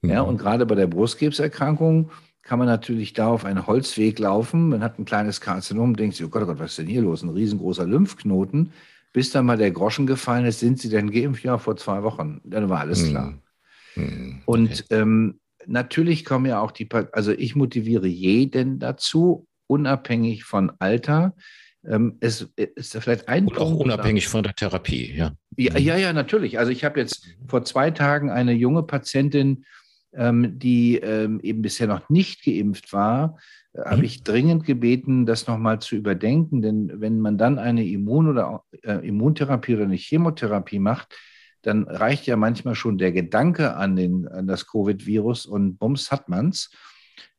Mhm. 0.00 0.10
Ja, 0.10 0.20
und 0.20 0.38
gerade 0.38 0.64
bei 0.64 0.76
der 0.76 0.86
Brustkrebserkrankung 0.86 2.12
kann 2.42 2.60
man 2.60 2.68
natürlich 2.68 3.14
da 3.14 3.26
auf 3.26 3.44
einen 3.44 3.66
Holzweg 3.66 4.20
laufen. 4.20 4.68
Man 4.68 4.84
hat 4.84 4.96
ein 4.96 5.04
kleines 5.04 5.40
Karzinom, 5.40 5.96
denkt 5.96 6.14
sich, 6.14 6.24
oh 6.24 6.28
Gott, 6.28 6.44
oh 6.44 6.46
Gott, 6.46 6.60
was 6.60 6.70
ist 6.70 6.78
denn 6.78 6.86
hier 6.86 7.02
los? 7.02 7.24
Ein 7.24 7.30
riesengroßer 7.30 7.84
Lymphknoten. 7.84 8.72
Bis 9.12 9.32
dann 9.32 9.44
mal 9.44 9.58
der 9.58 9.72
Groschen 9.72 10.06
gefallen 10.06 10.46
ist, 10.46 10.60
sind 10.60 10.78
Sie 10.78 10.88
denn 10.88 11.10
geimpft? 11.10 11.42
Ja, 11.42 11.58
vor 11.58 11.76
zwei 11.76 12.04
Wochen. 12.04 12.40
Dann 12.44 12.68
war 12.68 12.78
alles 12.78 13.02
mhm. 13.02 13.10
klar. 13.10 13.34
Mhm. 13.94 14.42
Und 14.46 14.84
ähm, 14.90 15.40
natürlich 15.66 16.24
kommen 16.24 16.46
ja 16.46 16.60
auch 16.60 16.70
die, 16.70 16.88
also 17.12 17.32
ich 17.32 17.54
motiviere 17.56 18.06
jeden 18.06 18.78
dazu, 18.78 19.46
unabhängig 19.66 20.44
von 20.44 20.72
Alter. 20.78 21.34
Ähm, 21.84 22.16
es 22.20 22.48
ist 22.56 22.96
vielleicht 22.96 23.28
ein 23.28 23.48
Und 23.48 23.58
auch 23.58 23.74
unabhängig 23.74 24.28
von 24.28 24.42
der 24.42 24.54
Therapie, 24.54 25.14
ja. 25.14 25.32
Ja, 25.56 25.78
ja, 25.78 25.96
ja 25.96 26.12
natürlich. 26.12 26.58
Also 26.58 26.70
ich 26.70 26.84
habe 26.84 27.00
jetzt 27.00 27.26
vor 27.48 27.64
zwei 27.64 27.90
Tagen 27.90 28.30
eine 28.30 28.52
junge 28.52 28.84
Patientin, 28.84 29.64
ähm, 30.14 30.58
die 30.58 30.96
ähm, 30.98 31.40
eben 31.40 31.62
bisher 31.62 31.86
noch 31.86 32.08
nicht 32.08 32.44
geimpft 32.44 32.92
war, 32.92 33.38
äh, 33.72 33.80
mhm. 33.80 33.84
habe 33.84 34.04
ich 34.04 34.22
dringend 34.22 34.64
gebeten, 34.64 35.26
das 35.26 35.46
nochmal 35.46 35.80
zu 35.80 35.96
überdenken. 35.96 36.62
Denn 36.62 36.92
wenn 37.00 37.18
man 37.20 37.38
dann 37.38 37.58
eine 37.58 37.84
Immun- 37.84 38.28
oder 38.28 38.62
äh, 38.82 39.06
Immuntherapie 39.06 39.74
oder 39.74 39.84
eine 39.84 39.96
Chemotherapie 39.96 40.78
macht, 40.78 41.14
dann 41.62 41.84
reicht 41.84 42.26
ja 42.26 42.36
manchmal 42.36 42.74
schon 42.74 42.98
der 42.98 43.12
Gedanke 43.12 43.76
an, 43.76 43.96
den, 43.96 44.28
an 44.28 44.46
das 44.46 44.66
Covid-Virus 44.66 45.46
und 45.46 45.78
bums 45.78 46.10
hat 46.10 46.28
man's. 46.28 46.70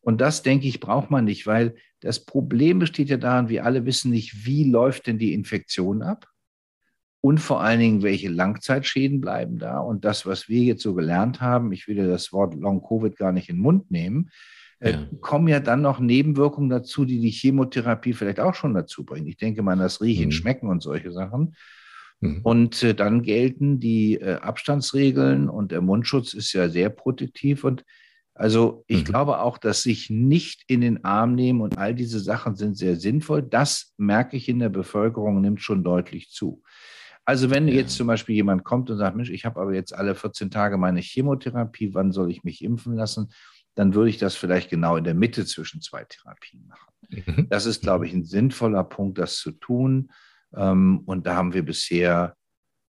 Und 0.01 0.19
das, 0.19 0.43
denke 0.43 0.67
ich, 0.67 0.79
braucht 0.79 1.11
man 1.11 1.25
nicht, 1.25 1.47
weil 1.47 1.75
das 1.99 2.25
Problem 2.25 2.79
besteht 2.79 3.09
ja 3.09 3.17
daran, 3.17 3.49
wir 3.49 3.65
alle 3.65 3.85
wissen 3.85 4.11
nicht, 4.11 4.45
wie 4.45 4.69
läuft 4.69 5.07
denn 5.07 5.17
die 5.17 5.33
Infektion 5.33 6.01
ab 6.01 6.27
und 7.21 7.37
vor 7.39 7.61
allen 7.61 7.79
Dingen, 7.79 8.03
welche 8.03 8.27
Langzeitschäden 8.27 9.21
bleiben 9.21 9.57
da. 9.57 9.79
Und 9.79 10.03
das, 10.03 10.25
was 10.25 10.49
wir 10.49 10.61
jetzt 10.61 10.83
so 10.83 10.93
gelernt 10.93 11.39
haben, 11.39 11.71
ich 11.71 11.87
will 11.87 11.97
ja 11.97 12.05
das 12.05 12.33
Wort 12.33 12.53
Long-Covid 12.53 13.15
gar 13.15 13.31
nicht 13.31 13.47
in 13.47 13.55
den 13.55 13.61
Mund 13.61 13.89
nehmen, 13.91 14.29
äh, 14.79 14.91
ja. 14.91 15.07
kommen 15.21 15.47
ja 15.47 15.61
dann 15.61 15.81
noch 15.81 16.01
Nebenwirkungen 16.01 16.69
dazu, 16.69 17.05
die 17.05 17.21
die 17.21 17.31
Chemotherapie 17.31 18.11
vielleicht 18.11 18.41
auch 18.41 18.55
schon 18.55 18.73
dazu 18.73 19.05
bringen. 19.05 19.27
Ich 19.27 19.37
denke 19.37 19.61
mal, 19.61 19.77
das 19.77 20.01
Riechen, 20.01 20.25
mhm. 20.25 20.31
Schmecken 20.31 20.67
und 20.67 20.83
solche 20.83 21.13
Sachen. 21.13 21.55
Mhm. 22.23 22.39
Und 22.43 22.83
äh, 22.83 22.95
dann 22.95 23.21
gelten 23.21 23.79
die 23.79 24.15
äh, 24.15 24.35
Abstandsregeln 24.35 25.49
und 25.49 25.71
der 25.71 25.81
Mundschutz 25.81 26.33
ist 26.33 26.53
ja 26.53 26.69
sehr 26.69 26.89
protektiv. 26.89 27.63
Und 27.65 27.83
also 28.33 28.85
ich 28.87 28.99
mhm. 28.99 29.05
glaube 29.05 29.39
auch, 29.41 29.57
dass 29.57 29.83
sich 29.83 30.09
nicht 30.09 30.63
in 30.67 30.81
den 30.81 31.03
Arm 31.03 31.35
nehmen 31.35 31.61
und 31.61 31.77
all 31.77 31.93
diese 31.93 32.19
Sachen 32.19 32.55
sind 32.55 32.77
sehr 32.77 32.95
sinnvoll. 32.95 33.43
Das 33.43 33.93
merke 33.97 34.37
ich 34.37 34.47
in 34.47 34.59
der 34.59 34.69
Bevölkerung, 34.69 35.41
nimmt 35.41 35.61
schon 35.61 35.83
deutlich 35.83 36.29
zu. 36.29 36.63
Also 37.25 37.49
wenn 37.49 37.67
ja. 37.67 37.75
jetzt 37.75 37.95
zum 37.95 38.07
Beispiel 38.07 38.35
jemand 38.35 38.63
kommt 38.63 38.89
und 38.89 38.97
sagt, 38.97 39.15
Mensch, 39.15 39.29
ich 39.29 39.45
habe 39.45 39.59
aber 39.59 39.73
jetzt 39.73 39.93
alle 39.93 40.15
14 40.15 40.49
Tage 40.49 40.77
meine 40.77 41.01
Chemotherapie, 41.01 41.93
wann 41.93 42.11
soll 42.11 42.31
ich 42.31 42.43
mich 42.43 42.63
impfen 42.63 42.95
lassen? 42.95 43.31
Dann 43.75 43.95
würde 43.95 44.09
ich 44.09 44.17
das 44.17 44.35
vielleicht 44.35 44.69
genau 44.69 44.95
in 44.95 45.03
der 45.03 45.13
Mitte 45.13 45.45
zwischen 45.45 45.81
zwei 45.81 46.05
Therapien 46.05 46.67
machen. 46.67 46.93
Mhm. 47.09 47.47
Das 47.49 47.65
ist, 47.65 47.81
glaube 47.81 48.07
ich, 48.07 48.13
ein 48.13 48.23
sinnvoller 48.23 48.83
Punkt, 48.83 49.17
das 49.17 49.37
zu 49.37 49.51
tun. 49.51 50.09
Ähm, 50.55 51.01
und 51.05 51.25
da 51.25 51.35
haben 51.35 51.53
wir 51.53 51.63
bisher, 51.63 52.35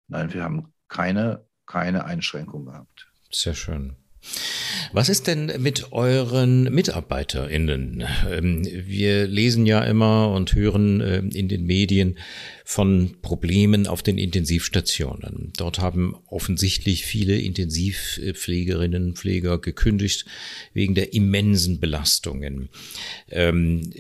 nein, 0.08 0.32
wir 0.32 0.44
haben 0.44 0.72
keine, 0.88 1.46
keine 1.66 2.04
Einschränkung 2.04 2.66
gehabt. 2.66 3.10
Sehr 3.30 3.54
schön. 3.54 3.96
Was 4.92 5.08
ist 5.08 5.28
denn 5.28 5.52
mit 5.58 5.92
euren 5.92 6.64
MitarbeiterInnen? 6.64 8.04
Ähm, 8.28 8.64
wir 8.64 9.28
lesen 9.28 9.64
ja 9.64 9.84
immer 9.84 10.32
und 10.32 10.54
hören 10.54 11.00
ähm, 11.00 11.30
in 11.30 11.48
den 11.48 11.64
Medien 11.64 12.18
von 12.64 13.16
Problemen 13.22 13.86
auf 13.86 14.02
den 14.02 14.18
Intensivstationen. 14.18 15.52
Dort 15.56 15.78
haben 15.78 16.16
offensichtlich 16.26 17.04
viele 17.04 17.38
Intensivpflegerinnen 17.38 19.14
Pfleger 19.14 19.58
gekündigt 19.58 20.24
wegen 20.74 20.96
der 20.96 21.14
immensen 21.14 21.78
Belastungen. 21.78 22.68
Ähm, 23.28 23.92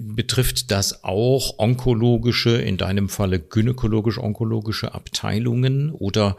betrifft 0.00 0.70
das 0.70 1.04
auch 1.04 1.58
onkologische, 1.58 2.56
in 2.56 2.78
deinem 2.78 3.08
Falle 3.10 3.38
gynäkologisch-onkologische 3.38 4.94
Abteilungen 4.94 5.90
oder 5.90 6.36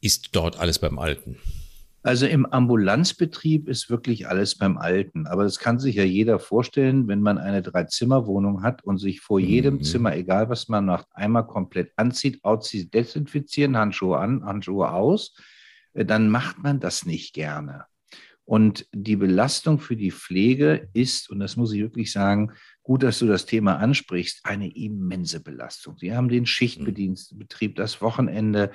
ist 0.00 0.30
dort 0.32 0.58
alles 0.58 0.78
beim 0.78 0.98
Alten? 0.98 1.36
Also 2.02 2.26
im 2.26 2.46
Ambulanzbetrieb 2.46 3.68
ist 3.68 3.90
wirklich 3.90 4.26
alles 4.26 4.56
beim 4.56 4.78
Alten. 4.78 5.26
Aber 5.26 5.44
das 5.44 5.58
kann 5.58 5.78
sich 5.78 5.96
ja 5.96 6.04
jeder 6.04 6.38
vorstellen, 6.38 7.08
wenn 7.08 7.20
man 7.20 7.36
eine 7.36 7.60
Drei-Zimmer-Wohnung 7.60 8.62
hat 8.62 8.82
und 8.84 8.98
sich 8.98 9.20
vor 9.20 9.38
jedem 9.38 9.74
mhm. 9.74 9.82
Zimmer, 9.82 10.16
egal 10.16 10.48
was 10.48 10.68
man 10.68 10.86
macht, 10.86 11.08
einmal 11.12 11.46
komplett 11.46 11.92
anzieht, 11.96 12.42
auszieht, 12.42 12.94
desinfizieren, 12.94 13.76
Handschuhe 13.76 14.18
an, 14.18 14.44
Handschuhe 14.44 14.90
aus, 14.90 15.34
äh, 15.92 16.06
dann 16.06 16.30
macht 16.30 16.58
man 16.62 16.80
das 16.80 17.04
nicht 17.04 17.34
gerne. 17.34 17.84
Und 18.46 18.86
die 18.92 19.16
Belastung 19.16 19.78
für 19.78 19.94
die 19.94 20.10
Pflege 20.10 20.88
ist, 20.92 21.30
und 21.30 21.38
das 21.38 21.56
muss 21.56 21.72
ich 21.72 21.80
wirklich 21.80 22.10
sagen, 22.10 22.50
gut, 22.82 23.02
dass 23.02 23.20
du 23.20 23.26
das 23.26 23.46
Thema 23.46 23.76
ansprichst, 23.76 24.40
eine 24.44 24.74
immense 24.74 25.40
Belastung. 25.40 25.96
Sie 25.98 26.14
haben 26.16 26.28
den 26.28 26.46
Schichtbetrieb, 26.46 27.76
das 27.76 28.00
Wochenende, 28.00 28.72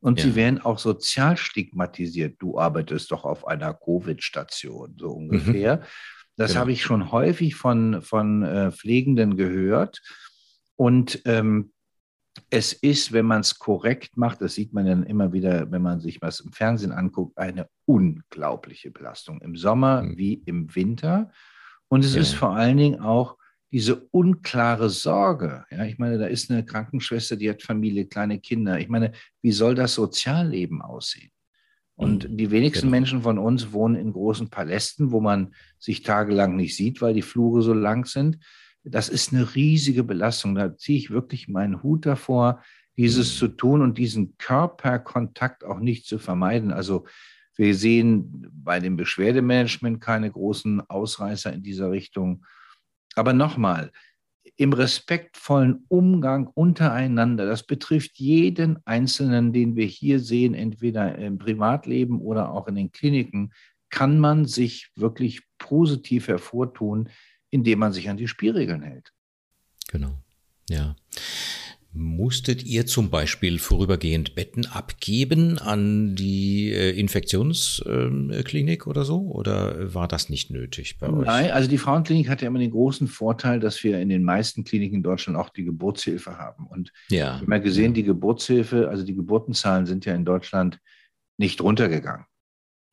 und 0.00 0.18
ja. 0.18 0.26
sie 0.26 0.34
werden 0.36 0.60
auch 0.60 0.78
sozial 0.78 1.36
stigmatisiert. 1.36 2.36
Du 2.38 2.58
arbeitest 2.58 3.10
doch 3.10 3.24
auf 3.24 3.46
einer 3.46 3.74
Covid-Station, 3.74 4.96
so 4.98 5.18
mhm. 5.18 5.30
ungefähr. 5.30 5.76
Mhm. 5.76 5.82
Das 6.36 6.50
genau. 6.50 6.60
habe 6.60 6.72
ich 6.72 6.82
schon 6.82 7.10
häufig 7.10 7.56
von, 7.56 8.00
von 8.00 8.42
äh, 8.44 8.70
Pflegenden 8.70 9.36
gehört. 9.36 10.00
Und 10.76 11.20
ähm, 11.24 11.72
es 12.50 12.72
ist, 12.72 13.12
wenn 13.12 13.26
man 13.26 13.40
es 13.40 13.58
korrekt 13.58 14.16
macht, 14.16 14.40
das 14.40 14.54
sieht 14.54 14.72
man 14.72 14.86
dann 14.86 15.02
immer 15.02 15.32
wieder, 15.32 15.70
wenn 15.72 15.82
man 15.82 16.00
sich 16.00 16.22
was 16.22 16.38
im 16.40 16.52
Fernsehen 16.52 16.92
anguckt, 16.92 17.36
eine 17.36 17.68
unglaubliche 17.84 18.92
Belastung 18.92 19.40
im 19.40 19.56
Sommer 19.56 20.02
mhm. 20.02 20.16
wie 20.16 20.34
im 20.46 20.74
Winter. 20.76 21.32
Und 21.88 22.04
es 22.04 22.14
ja. 22.14 22.20
ist 22.20 22.34
vor 22.34 22.54
allen 22.54 22.76
Dingen 22.76 23.00
auch 23.00 23.36
diese 23.70 23.96
unklare 24.10 24.88
Sorge. 24.88 25.64
Ja, 25.70 25.84
ich 25.84 25.98
meine, 25.98 26.18
da 26.18 26.26
ist 26.26 26.50
eine 26.50 26.64
Krankenschwester, 26.64 27.36
die 27.36 27.50
hat 27.50 27.62
Familie, 27.62 28.06
kleine 28.06 28.40
Kinder. 28.40 28.78
Ich 28.78 28.88
meine, 28.88 29.12
wie 29.42 29.52
soll 29.52 29.74
das 29.74 29.94
Sozialleben 29.94 30.80
aussehen? 30.80 31.30
Und 31.94 32.30
mhm. 32.30 32.36
die 32.36 32.50
wenigsten 32.50 32.86
genau. 32.86 32.92
Menschen 32.92 33.22
von 33.22 33.38
uns 33.38 33.72
wohnen 33.72 33.96
in 33.96 34.12
großen 34.12 34.48
Palästen, 34.48 35.10
wo 35.10 35.20
man 35.20 35.54
sich 35.78 36.02
tagelang 36.02 36.56
nicht 36.56 36.76
sieht, 36.76 37.02
weil 37.02 37.12
die 37.12 37.22
Flure 37.22 37.60
so 37.60 37.74
lang 37.74 38.06
sind. 38.06 38.38
Das 38.84 39.08
ist 39.08 39.32
eine 39.32 39.54
riesige 39.54 40.04
Belastung. 40.04 40.54
Da 40.54 40.76
ziehe 40.76 40.96
ich 40.96 41.10
wirklich 41.10 41.48
meinen 41.48 41.82
Hut 41.82 42.06
davor, 42.06 42.62
dieses 42.96 43.34
mhm. 43.34 43.38
zu 43.38 43.48
tun 43.48 43.82
und 43.82 43.98
diesen 43.98 44.36
Körperkontakt 44.38 45.64
auch 45.64 45.80
nicht 45.80 46.06
zu 46.06 46.18
vermeiden. 46.18 46.72
Also 46.72 47.06
wir 47.56 47.74
sehen 47.74 48.46
bei 48.52 48.78
dem 48.78 48.96
Beschwerdemanagement 48.96 50.00
keine 50.00 50.30
großen 50.30 50.80
Ausreißer 50.88 51.52
in 51.52 51.64
dieser 51.64 51.90
Richtung. 51.90 52.46
Aber 53.18 53.32
nochmal, 53.32 53.90
im 54.56 54.72
respektvollen 54.72 55.84
Umgang 55.88 56.46
untereinander, 56.46 57.46
das 57.46 57.64
betrifft 57.64 58.18
jeden 58.18 58.78
Einzelnen, 58.86 59.52
den 59.52 59.76
wir 59.76 59.86
hier 59.86 60.20
sehen, 60.20 60.54
entweder 60.54 61.16
im 61.16 61.38
Privatleben 61.38 62.20
oder 62.20 62.52
auch 62.52 62.68
in 62.68 62.76
den 62.76 62.92
Kliniken, 62.92 63.52
kann 63.90 64.18
man 64.20 64.46
sich 64.46 64.90
wirklich 64.94 65.42
positiv 65.58 66.28
hervortun, 66.28 67.08
indem 67.50 67.80
man 67.80 67.92
sich 67.92 68.08
an 68.08 68.16
die 68.16 68.28
Spielregeln 68.28 68.82
hält. 68.82 69.12
Genau, 69.90 70.12
ja. 70.68 70.94
Musstet 71.92 72.64
ihr 72.64 72.84
zum 72.84 73.08
Beispiel 73.08 73.58
vorübergehend 73.58 74.34
Betten 74.34 74.66
abgeben 74.66 75.58
an 75.58 76.14
die 76.14 76.70
äh, 76.70 76.90
Infektionsklinik 76.90 78.86
oder 78.86 79.04
so? 79.04 79.22
Oder 79.30 79.94
war 79.94 80.06
das 80.06 80.28
nicht 80.28 80.50
nötig 80.50 80.98
bei 80.98 81.08
euch? 81.08 81.26
Nein, 81.26 81.50
also 81.50 81.68
die 81.68 81.78
Frauenklinik 81.78 82.28
hat 82.28 82.42
ja 82.42 82.48
immer 82.48 82.58
den 82.58 82.72
großen 82.72 83.08
Vorteil, 83.08 83.58
dass 83.58 83.82
wir 83.82 83.98
in 84.00 84.10
den 84.10 84.22
meisten 84.22 84.64
Kliniken 84.64 84.96
in 84.96 85.02
Deutschland 85.02 85.38
auch 85.38 85.48
die 85.48 85.64
Geburtshilfe 85.64 86.36
haben. 86.36 86.66
Und 86.66 86.92
ja. 87.08 87.36
wir 87.36 87.40
haben 87.40 87.52
ja 87.52 87.58
gesehen, 87.58 87.94
die 87.94 88.04
Geburtshilfe, 88.04 88.90
also 88.90 89.02
die 89.02 89.14
Geburtenzahlen 89.14 89.86
sind 89.86 90.04
ja 90.04 90.14
in 90.14 90.26
Deutschland 90.26 90.80
nicht 91.38 91.62
runtergegangen. 91.62 92.26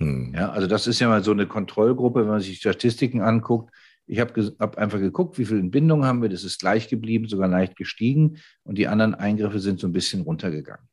Hm. 0.02 0.34
Ja, 0.34 0.52
also 0.52 0.68
das 0.68 0.88
ist 0.88 1.02
ja 1.02 1.10
mal 1.10 1.24
so 1.24 1.32
eine 1.32 1.48
Kontrollgruppe, 1.48 2.22
wenn 2.22 2.30
man 2.30 2.42
sich 2.42 2.60
Statistiken 2.60 3.22
anguckt 3.22 3.74
ich 4.08 4.20
habe 4.20 4.56
hab 4.60 4.78
einfach 4.78 5.00
geguckt, 5.00 5.38
wie 5.38 5.46
viele 5.46 5.60
Entbindungen 5.60 6.06
haben 6.06 6.22
wir. 6.22 6.30
Das 6.30 6.44
ist 6.44 6.60
gleich 6.60 6.88
geblieben, 6.88 7.28
sogar 7.28 7.48
leicht 7.48 7.76
gestiegen. 7.76 8.38
Und 8.64 8.78
die 8.78 8.88
anderen 8.88 9.16
Eingriffe 9.16 9.60
sind 9.60 9.80
so 9.80 9.88
ein 9.88 9.94
bisschen 9.94 10.22
runtergegangen. 10.22 10.88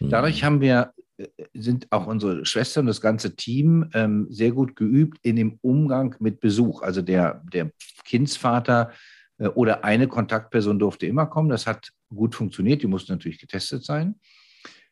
Mhm. 0.00 0.10
Dadurch 0.10 0.42
haben 0.42 0.60
wir, 0.60 0.92
äh, 1.16 1.26
sind 1.54 1.86
auch 1.90 2.06
unsere 2.06 2.44
Schwestern, 2.44 2.86
das 2.86 3.00
ganze 3.00 3.36
Team 3.36 3.90
ähm, 3.94 4.26
sehr 4.30 4.52
gut 4.52 4.76
geübt 4.76 5.18
in 5.22 5.36
dem 5.36 5.58
Umgang 5.62 6.16
mit 6.18 6.40
Besuch. 6.40 6.82
Also 6.82 7.02
der, 7.02 7.42
der 7.52 7.70
Kindsvater 8.04 8.90
äh, 9.38 9.48
oder 9.48 9.84
eine 9.84 10.08
Kontaktperson 10.08 10.78
durfte 10.78 11.06
immer 11.06 11.26
kommen. 11.26 11.48
Das 11.48 11.66
hat 11.66 11.90
gut 12.14 12.34
funktioniert. 12.34 12.82
Die 12.82 12.88
mussten 12.88 13.12
natürlich 13.12 13.38
getestet 13.38 13.84
sein. 13.84 14.16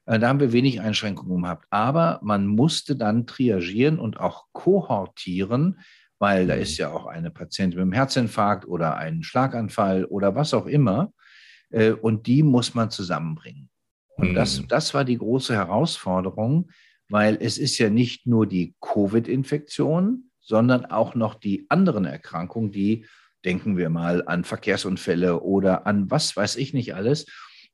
Äh, 0.06 0.18
da 0.18 0.28
haben 0.28 0.40
wir 0.40 0.52
wenig 0.52 0.80
Einschränkungen 0.80 1.42
gehabt. 1.42 1.66
Aber 1.70 2.20
man 2.22 2.46
musste 2.46 2.96
dann 2.96 3.26
triagieren 3.26 3.98
und 3.98 4.20
auch 4.20 4.46
kohortieren, 4.52 5.80
weil 6.24 6.46
da 6.46 6.54
ist 6.54 6.78
mhm. 6.78 6.82
ja 6.82 6.90
auch 6.90 7.04
eine 7.04 7.30
Patientin 7.30 7.76
mit 7.76 7.82
einem 7.82 7.92
Herzinfarkt 7.92 8.66
oder 8.66 8.96
einen 8.96 9.22
Schlaganfall 9.22 10.06
oder 10.06 10.34
was 10.34 10.54
auch 10.54 10.64
immer. 10.64 11.12
Äh, 11.68 11.90
und 11.90 12.26
die 12.26 12.42
muss 12.42 12.74
man 12.74 12.90
zusammenbringen. 12.90 13.68
Und 14.16 14.30
mhm. 14.30 14.34
das, 14.34 14.62
das 14.66 14.94
war 14.94 15.04
die 15.04 15.18
große 15.18 15.54
Herausforderung, 15.54 16.70
weil 17.10 17.36
es 17.38 17.58
ist 17.58 17.76
ja 17.76 17.90
nicht 17.90 18.26
nur 18.26 18.46
die 18.46 18.74
Covid-Infektion, 18.80 20.30
sondern 20.40 20.86
auch 20.86 21.14
noch 21.14 21.34
die 21.34 21.66
anderen 21.68 22.06
Erkrankungen, 22.06 22.72
die, 22.72 23.04
denken 23.44 23.76
wir 23.76 23.90
mal, 23.90 24.26
an 24.26 24.44
Verkehrsunfälle 24.44 25.42
oder 25.42 25.86
an 25.86 26.10
was 26.10 26.34
weiß 26.34 26.56
ich 26.56 26.72
nicht 26.72 26.94
alles, 26.94 27.26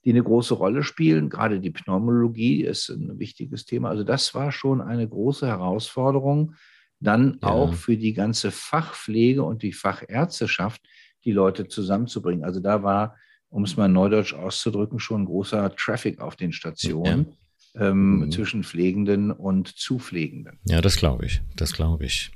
die 0.04 0.10
eine 0.10 0.24
große 0.24 0.54
Rolle 0.54 0.82
spielen. 0.82 1.28
Gerade 1.28 1.60
die 1.60 1.70
Pneumologie 1.70 2.64
ist 2.64 2.88
ein 2.88 3.20
wichtiges 3.20 3.64
Thema. 3.64 3.90
Also 3.90 4.02
das 4.02 4.34
war 4.34 4.50
schon 4.50 4.80
eine 4.80 5.08
große 5.08 5.46
Herausforderung, 5.46 6.56
dann 7.00 7.38
ja. 7.42 7.48
auch 7.48 7.74
für 7.74 7.96
die 7.96 8.12
ganze 8.12 8.50
Fachpflege 8.50 9.42
und 9.42 9.62
die 9.62 9.72
Fachärzteschaft 9.72 10.82
die 11.24 11.32
Leute 11.32 11.68
zusammenzubringen. 11.68 12.44
Also 12.44 12.60
da 12.60 12.82
war, 12.82 13.16
um 13.48 13.64
es 13.64 13.76
mal 13.76 13.88
neudeutsch 13.88 14.34
auszudrücken, 14.34 15.00
schon 15.00 15.24
großer 15.24 15.74
Traffic 15.76 16.20
auf 16.20 16.36
den 16.36 16.52
Stationen 16.52 17.36
ja. 17.74 17.88
ähm, 17.88 18.20
mhm. 18.20 18.30
zwischen 18.30 18.64
Pflegenden 18.64 19.30
und 19.30 19.68
Zupflegenden. 19.68 20.60
Ja, 20.64 20.80
das 20.80 20.96
glaube 20.96 21.26
ich. 21.26 21.42
Das 21.56 21.72
glaube 21.72 22.04
ich. 22.04 22.30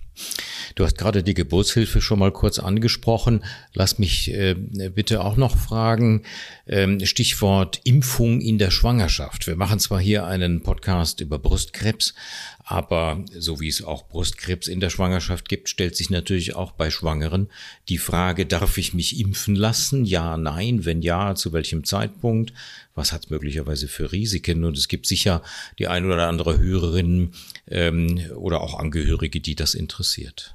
Du 0.77 0.85
hast 0.85 0.97
gerade 0.97 1.23
die 1.23 1.35
Geburtshilfe 1.35 2.01
schon 2.01 2.19
mal 2.19 2.33
kurz 2.33 2.59
angesprochen. 2.59 3.45
Lass 3.73 3.99
mich 3.99 4.33
äh, 4.33 4.55
bitte 4.55 5.25
auch 5.25 5.37
noch 5.37 5.57
fragen, 5.57 6.23
ähm, 6.67 7.05
Stichwort 7.05 7.81
Impfung 7.85 8.41
in 8.41 8.59
der 8.59 8.71
Schwangerschaft. 8.71 9.47
Wir 9.47 9.57
machen 9.57 9.79
zwar 9.79 10.01
hier 10.01 10.25
einen 10.25 10.63
Podcast 10.63 11.21
über 11.21 11.39
Brustkrebs, 11.39 12.15
aber 12.65 13.23
so 13.39 13.61
wie 13.61 13.69
es 13.69 13.83
auch 13.85 14.09
Brustkrebs 14.09 14.69
in 14.69 14.81
der 14.81 14.89
Schwangerschaft 14.89 15.49
gibt, 15.49 15.69
stellt 15.69 15.97
sich 15.97 16.09
natürlich 16.09 16.55
auch 16.55 16.73
bei 16.73 16.91
Schwangeren 16.91 17.51
die 17.91 17.99
Frage, 17.99 18.47
darf 18.47 18.79
ich 18.79 18.95
mich 18.95 19.21
impfen 19.21 19.55
lassen? 19.55 20.07
Ja, 20.07 20.39
nein. 20.39 20.87
Wenn 20.87 21.03
ja, 21.03 21.35
zu 21.35 21.53
welchem 21.53 21.85
Zeitpunkt? 21.85 22.55
Was 22.95 23.13
hat 23.13 23.25
es 23.25 23.31
möglicherweise 23.31 23.87
für 23.87 24.13
Risiken? 24.13 24.65
Und 24.65 24.79
es 24.79 24.89
gibt 24.89 25.07
sicher 25.07 25.43
die 25.79 25.89
ein 25.89 26.07
oder 26.07 26.27
andere 26.27 26.59
Hörerin 26.59 27.33
ähm, 27.69 28.31
oder 28.35 28.63
auch 28.63 28.79
Angehörige, 28.79 29.41
die 29.41 29.55
das 29.55 29.75
interessiert. 29.75 30.55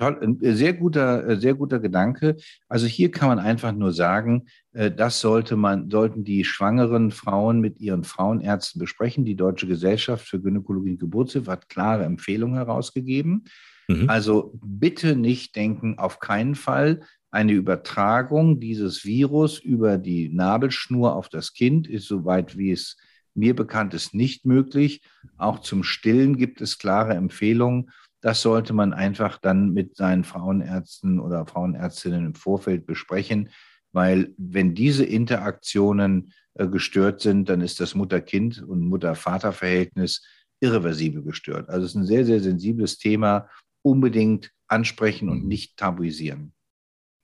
Toll, 0.00 0.18
ein 0.22 0.38
sehr 0.56 0.72
guter, 0.72 1.38
sehr 1.38 1.52
guter 1.52 1.78
Gedanke. 1.78 2.36
Also 2.70 2.86
hier 2.86 3.10
kann 3.10 3.28
man 3.28 3.38
einfach 3.38 3.72
nur 3.72 3.92
sagen, 3.92 4.46
äh, 4.72 4.90
das 4.90 5.20
sollte 5.20 5.56
man, 5.56 5.90
sollten 5.90 6.24
die 6.24 6.44
schwangeren 6.44 7.10
Frauen 7.10 7.60
mit 7.60 7.80
ihren 7.80 8.04
Frauenärzten 8.04 8.78
besprechen. 8.78 9.26
Die 9.26 9.36
Deutsche 9.36 9.66
Gesellschaft 9.66 10.26
für 10.26 10.40
Gynäkologie 10.40 10.92
und 10.92 11.00
Geburtshilfe 11.00 11.50
hat 11.50 11.68
klare 11.68 12.04
Empfehlungen 12.04 12.56
herausgegeben. 12.56 13.44
Mhm. 13.88 14.08
Also 14.08 14.58
bitte 14.64 15.16
nicht 15.16 15.54
denken, 15.54 15.98
auf 15.98 16.18
keinen 16.18 16.54
Fall. 16.54 17.00
Eine 17.30 17.52
Übertragung 17.52 18.58
dieses 18.58 19.04
Virus 19.04 19.58
über 19.58 19.98
die 19.98 20.30
Nabelschnur 20.30 21.14
auf 21.14 21.28
das 21.28 21.52
Kind 21.52 21.86
ist, 21.86 22.06
soweit 22.06 22.56
wie 22.56 22.72
es 22.72 22.96
mir 23.34 23.54
bekannt 23.54 23.92
ist, 23.92 24.14
nicht 24.14 24.46
möglich. 24.46 25.02
Auch 25.36 25.58
zum 25.58 25.82
Stillen 25.82 26.38
gibt 26.38 26.62
es 26.62 26.78
klare 26.78 27.12
Empfehlungen. 27.12 27.90
Das 28.20 28.42
sollte 28.42 28.72
man 28.72 28.92
einfach 28.92 29.38
dann 29.38 29.72
mit 29.72 29.96
seinen 29.96 30.24
Frauenärzten 30.24 31.20
oder 31.20 31.46
Frauenärztinnen 31.46 32.26
im 32.26 32.34
Vorfeld 32.34 32.86
besprechen, 32.86 33.48
weil 33.92 34.34
wenn 34.36 34.74
diese 34.74 35.04
Interaktionen 35.04 36.32
äh, 36.54 36.68
gestört 36.68 37.20
sind, 37.20 37.48
dann 37.48 37.60
ist 37.60 37.80
das 37.80 37.94
Mutter-Kind- 37.94 38.62
und 38.62 38.86
Mutter-Vater-Verhältnis 38.86 40.22
irreversibel 40.60 41.22
gestört. 41.22 41.68
Also 41.68 41.86
es 41.86 41.92
ist 41.92 41.96
ein 41.96 42.06
sehr, 42.06 42.24
sehr 42.24 42.40
sensibles 42.40 42.98
Thema, 42.98 43.48
unbedingt 43.82 44.52
ansprechen 44.68 45.28
und 45.28 45.42
mhm. 45.42 45.48
nicht 45.48 45.76
tabuisieren. 45.76 46.52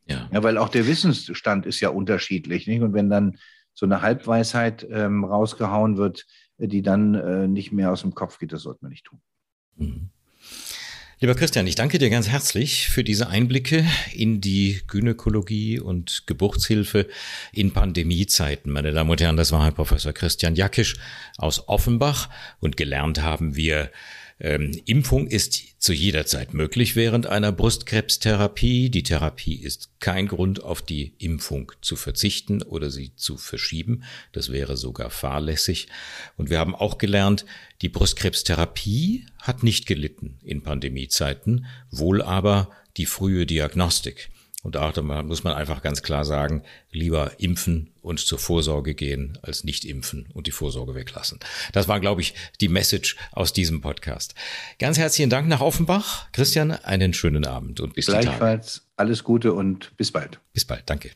Ja. 0.06 0.28
ja, 0.32 0.42
weil 0.42 0.56
auch 0.56 0.68
der 0.68 0.86
Wissensstand 0.86 1.66
ist 1.66 1.80
ja 1.80 1.90
unterschiedlich. 1.90 2.66
Nicht? 2.66 2.80
Und 2.80 2.94
wenn 2.94 3.10
dann 3.10 3.38
so 3.74 3.86
eine 3.86 4.02
Halbweisheit 4.02 4.86
ähm, 4.90 5.24
rausgehauen 5.24 5.96
wird, 5.96 6.26
die 6.58 6.82
dann 6.82 7.14
äh, 7.14 7.48
nicht 7.48 7.72
mehr 7.72 7.92
aus 7.92 8.00
dem 8.02 8.14
Kopf 8.14 8.38
geht, 8.38 8.52
das 8.52 8.62
sollte 8.62 8.78
man 8.82 8.90
nicht 8.90 9.04
tun. 9.04 9.20
Mhm. 9.76 10.10
Lieber 11.18 11.34
Christian, 11.34 11.66
ich 11.66 11.76
danke 11.76 11.96
dir 11.96 12.10
ganz 12.10 12.28
herzlich 12.28 12.90
für 12.90 13.02
diese 13.02 13.28
Einblicke 13.28 13.86
in 14.12 14.42
die 14.42 14.82
Gynäkologie 14.86 15.80
und 15.80 16.24
Geburtshilfe 16.26 17.08
in 17.52 17.72
Pandemiezeiten. 17.72 18.70
Meine 18.70 18.92
Damen 18.92 19.08
und 19.08 19.22
Herren, 19.22 19.38
das 19.38 19.50
war 19.50 19.64
Herr 19.64 19.72
Professor 19.72 20.12
Christian 20.12 20.56
Jackisch 20.56 20.96
aus 21.38 21.70
Offenbach 21.70 22.28
und 22.60 22.76
gelernt 22.76 23.22
haben 23.22 23.56
wir, 23.56 23.90
ähm, 24.38 24.78
Impfung 24.84 25.26
ist 25.26 25.80
zu 25.80 25.94
jeder 25.94 26.26
Zeit 26.26 26.52
möglich 26.52 26.94
während 26.94 27.26
einer 27.26 27.52
Brustkrebstherapie. 27.52 28.90
Die 28.90 29.02
Therapie 29.02 29.54
ist 29.54 29.98
kein 29.98 30.28
Grund, 30.28 30.62
auf 30.62 30.82
die 30.82 31.14
Impfung 31.18 31.72
zu 31.80 31.96
verzichten 31.96 32.62
oder 32.62 32.90
sie 32.90 33.14
zu 33.16 33.38
verschieben. 33.38 34.02
Das 34.32 34.52
wäre 34.52 34.76
sogar 34.76 35.10
fahrlässig. 35.10 35.88
Und 36.36 36.50
wir 36.50 36.58
haben 36.58 36.74
auch 36.74 36.98
gelernt, 36.98 37.46
die 37.80 37.88
Brustkrebstherapie 37.88 39.26
hat 39.40 39.62
nicht 39.62 39.86
gelitten 39.86 40.38
in 40.42 40.62
Pandemiezeiten, 40.62 41.66
wohl 41.90 42.20
aber 42.20 42.70
die 42.98 43.06
frühe 43.06 43.46
Diagnostik. 43.46 44.30
Und 44.66 44.74
da 44.74 44.92
muss 45.22 45.44
man 45.44 45.52
einfach 45.52 45.80
ganz 45.80 46.02
klar 46.02 46.24
sagen, 46.24 46.64
lieber 46.90 47.38
impfen 47.38 47.92
und 48.02 48.18
zur 48.18 48.40
Vorsorge 48.40 48.94
gehen, 48.96 49.38
als 49.40 49.62
nicht 49.62 49.84
impfen 49.84 50.26
und 50.34 50.48
die 50.48 50.50
Vorsorge 50.50 50.96
weglassen. 50.96 51.38
Das 51.72 51.86
war, 51.86 52.00
glaube 52.00 52.20
ich, 52.20 52.34
die 52.60 52.66
Message 52.66 53.16
aus 53.30 53.52
diesem 53.52 53.80
Podcast. 53.80 54.34
Ganz 54.80 54.98
herzlichen 54.98 55.30
Dank 55.30 55.46
nach 55.46 55.60
Offenbach. 55.60 56.26
Christian, 56.32 56.72
einen 56.72 57.14
schönen 57.14 57.46
Abend 57.46 57.78
und 57.78 57.94
bis 57.94 58.06
Gleichfalls 58.06 58.82
alles 58.96 59.22
Gute 59.22 59.52
und 59.52 59.96
bis 59.96 60.10
bald. 60.10 60.40
Bis 60.52 60.64
bald, 60.64 60.82
danke. 60.86 61.10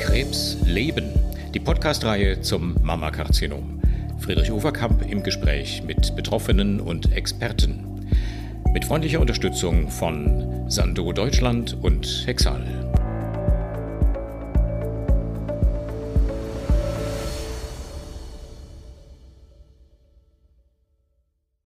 Krebs 0.00 0.56
leben. 0.66 1.08
Die 1.54 1.60
Podcastreihe 1.60 2.40
zum 2.40 2.82
Mammakarzinom. 2.82 3.81
Friedrich 4.22 4.52
Overkamp 4.52 5.02
im 5.10 5.24
Gespräch 5.24 5.82
mit 5.82 6.14
Betroffenen 6.14 6.80
und 6.80 7.10
Experten. 7.12 8.06
Mit 8.72 8.84
freundlicher 8.84 9.20
Unterstützung 9.20 9.90
von 9.90 10.70
Sando 10.70 11.12
Deutschland 11.12 11.76
und 11.82 12.22
Hexal. 12.24 12.91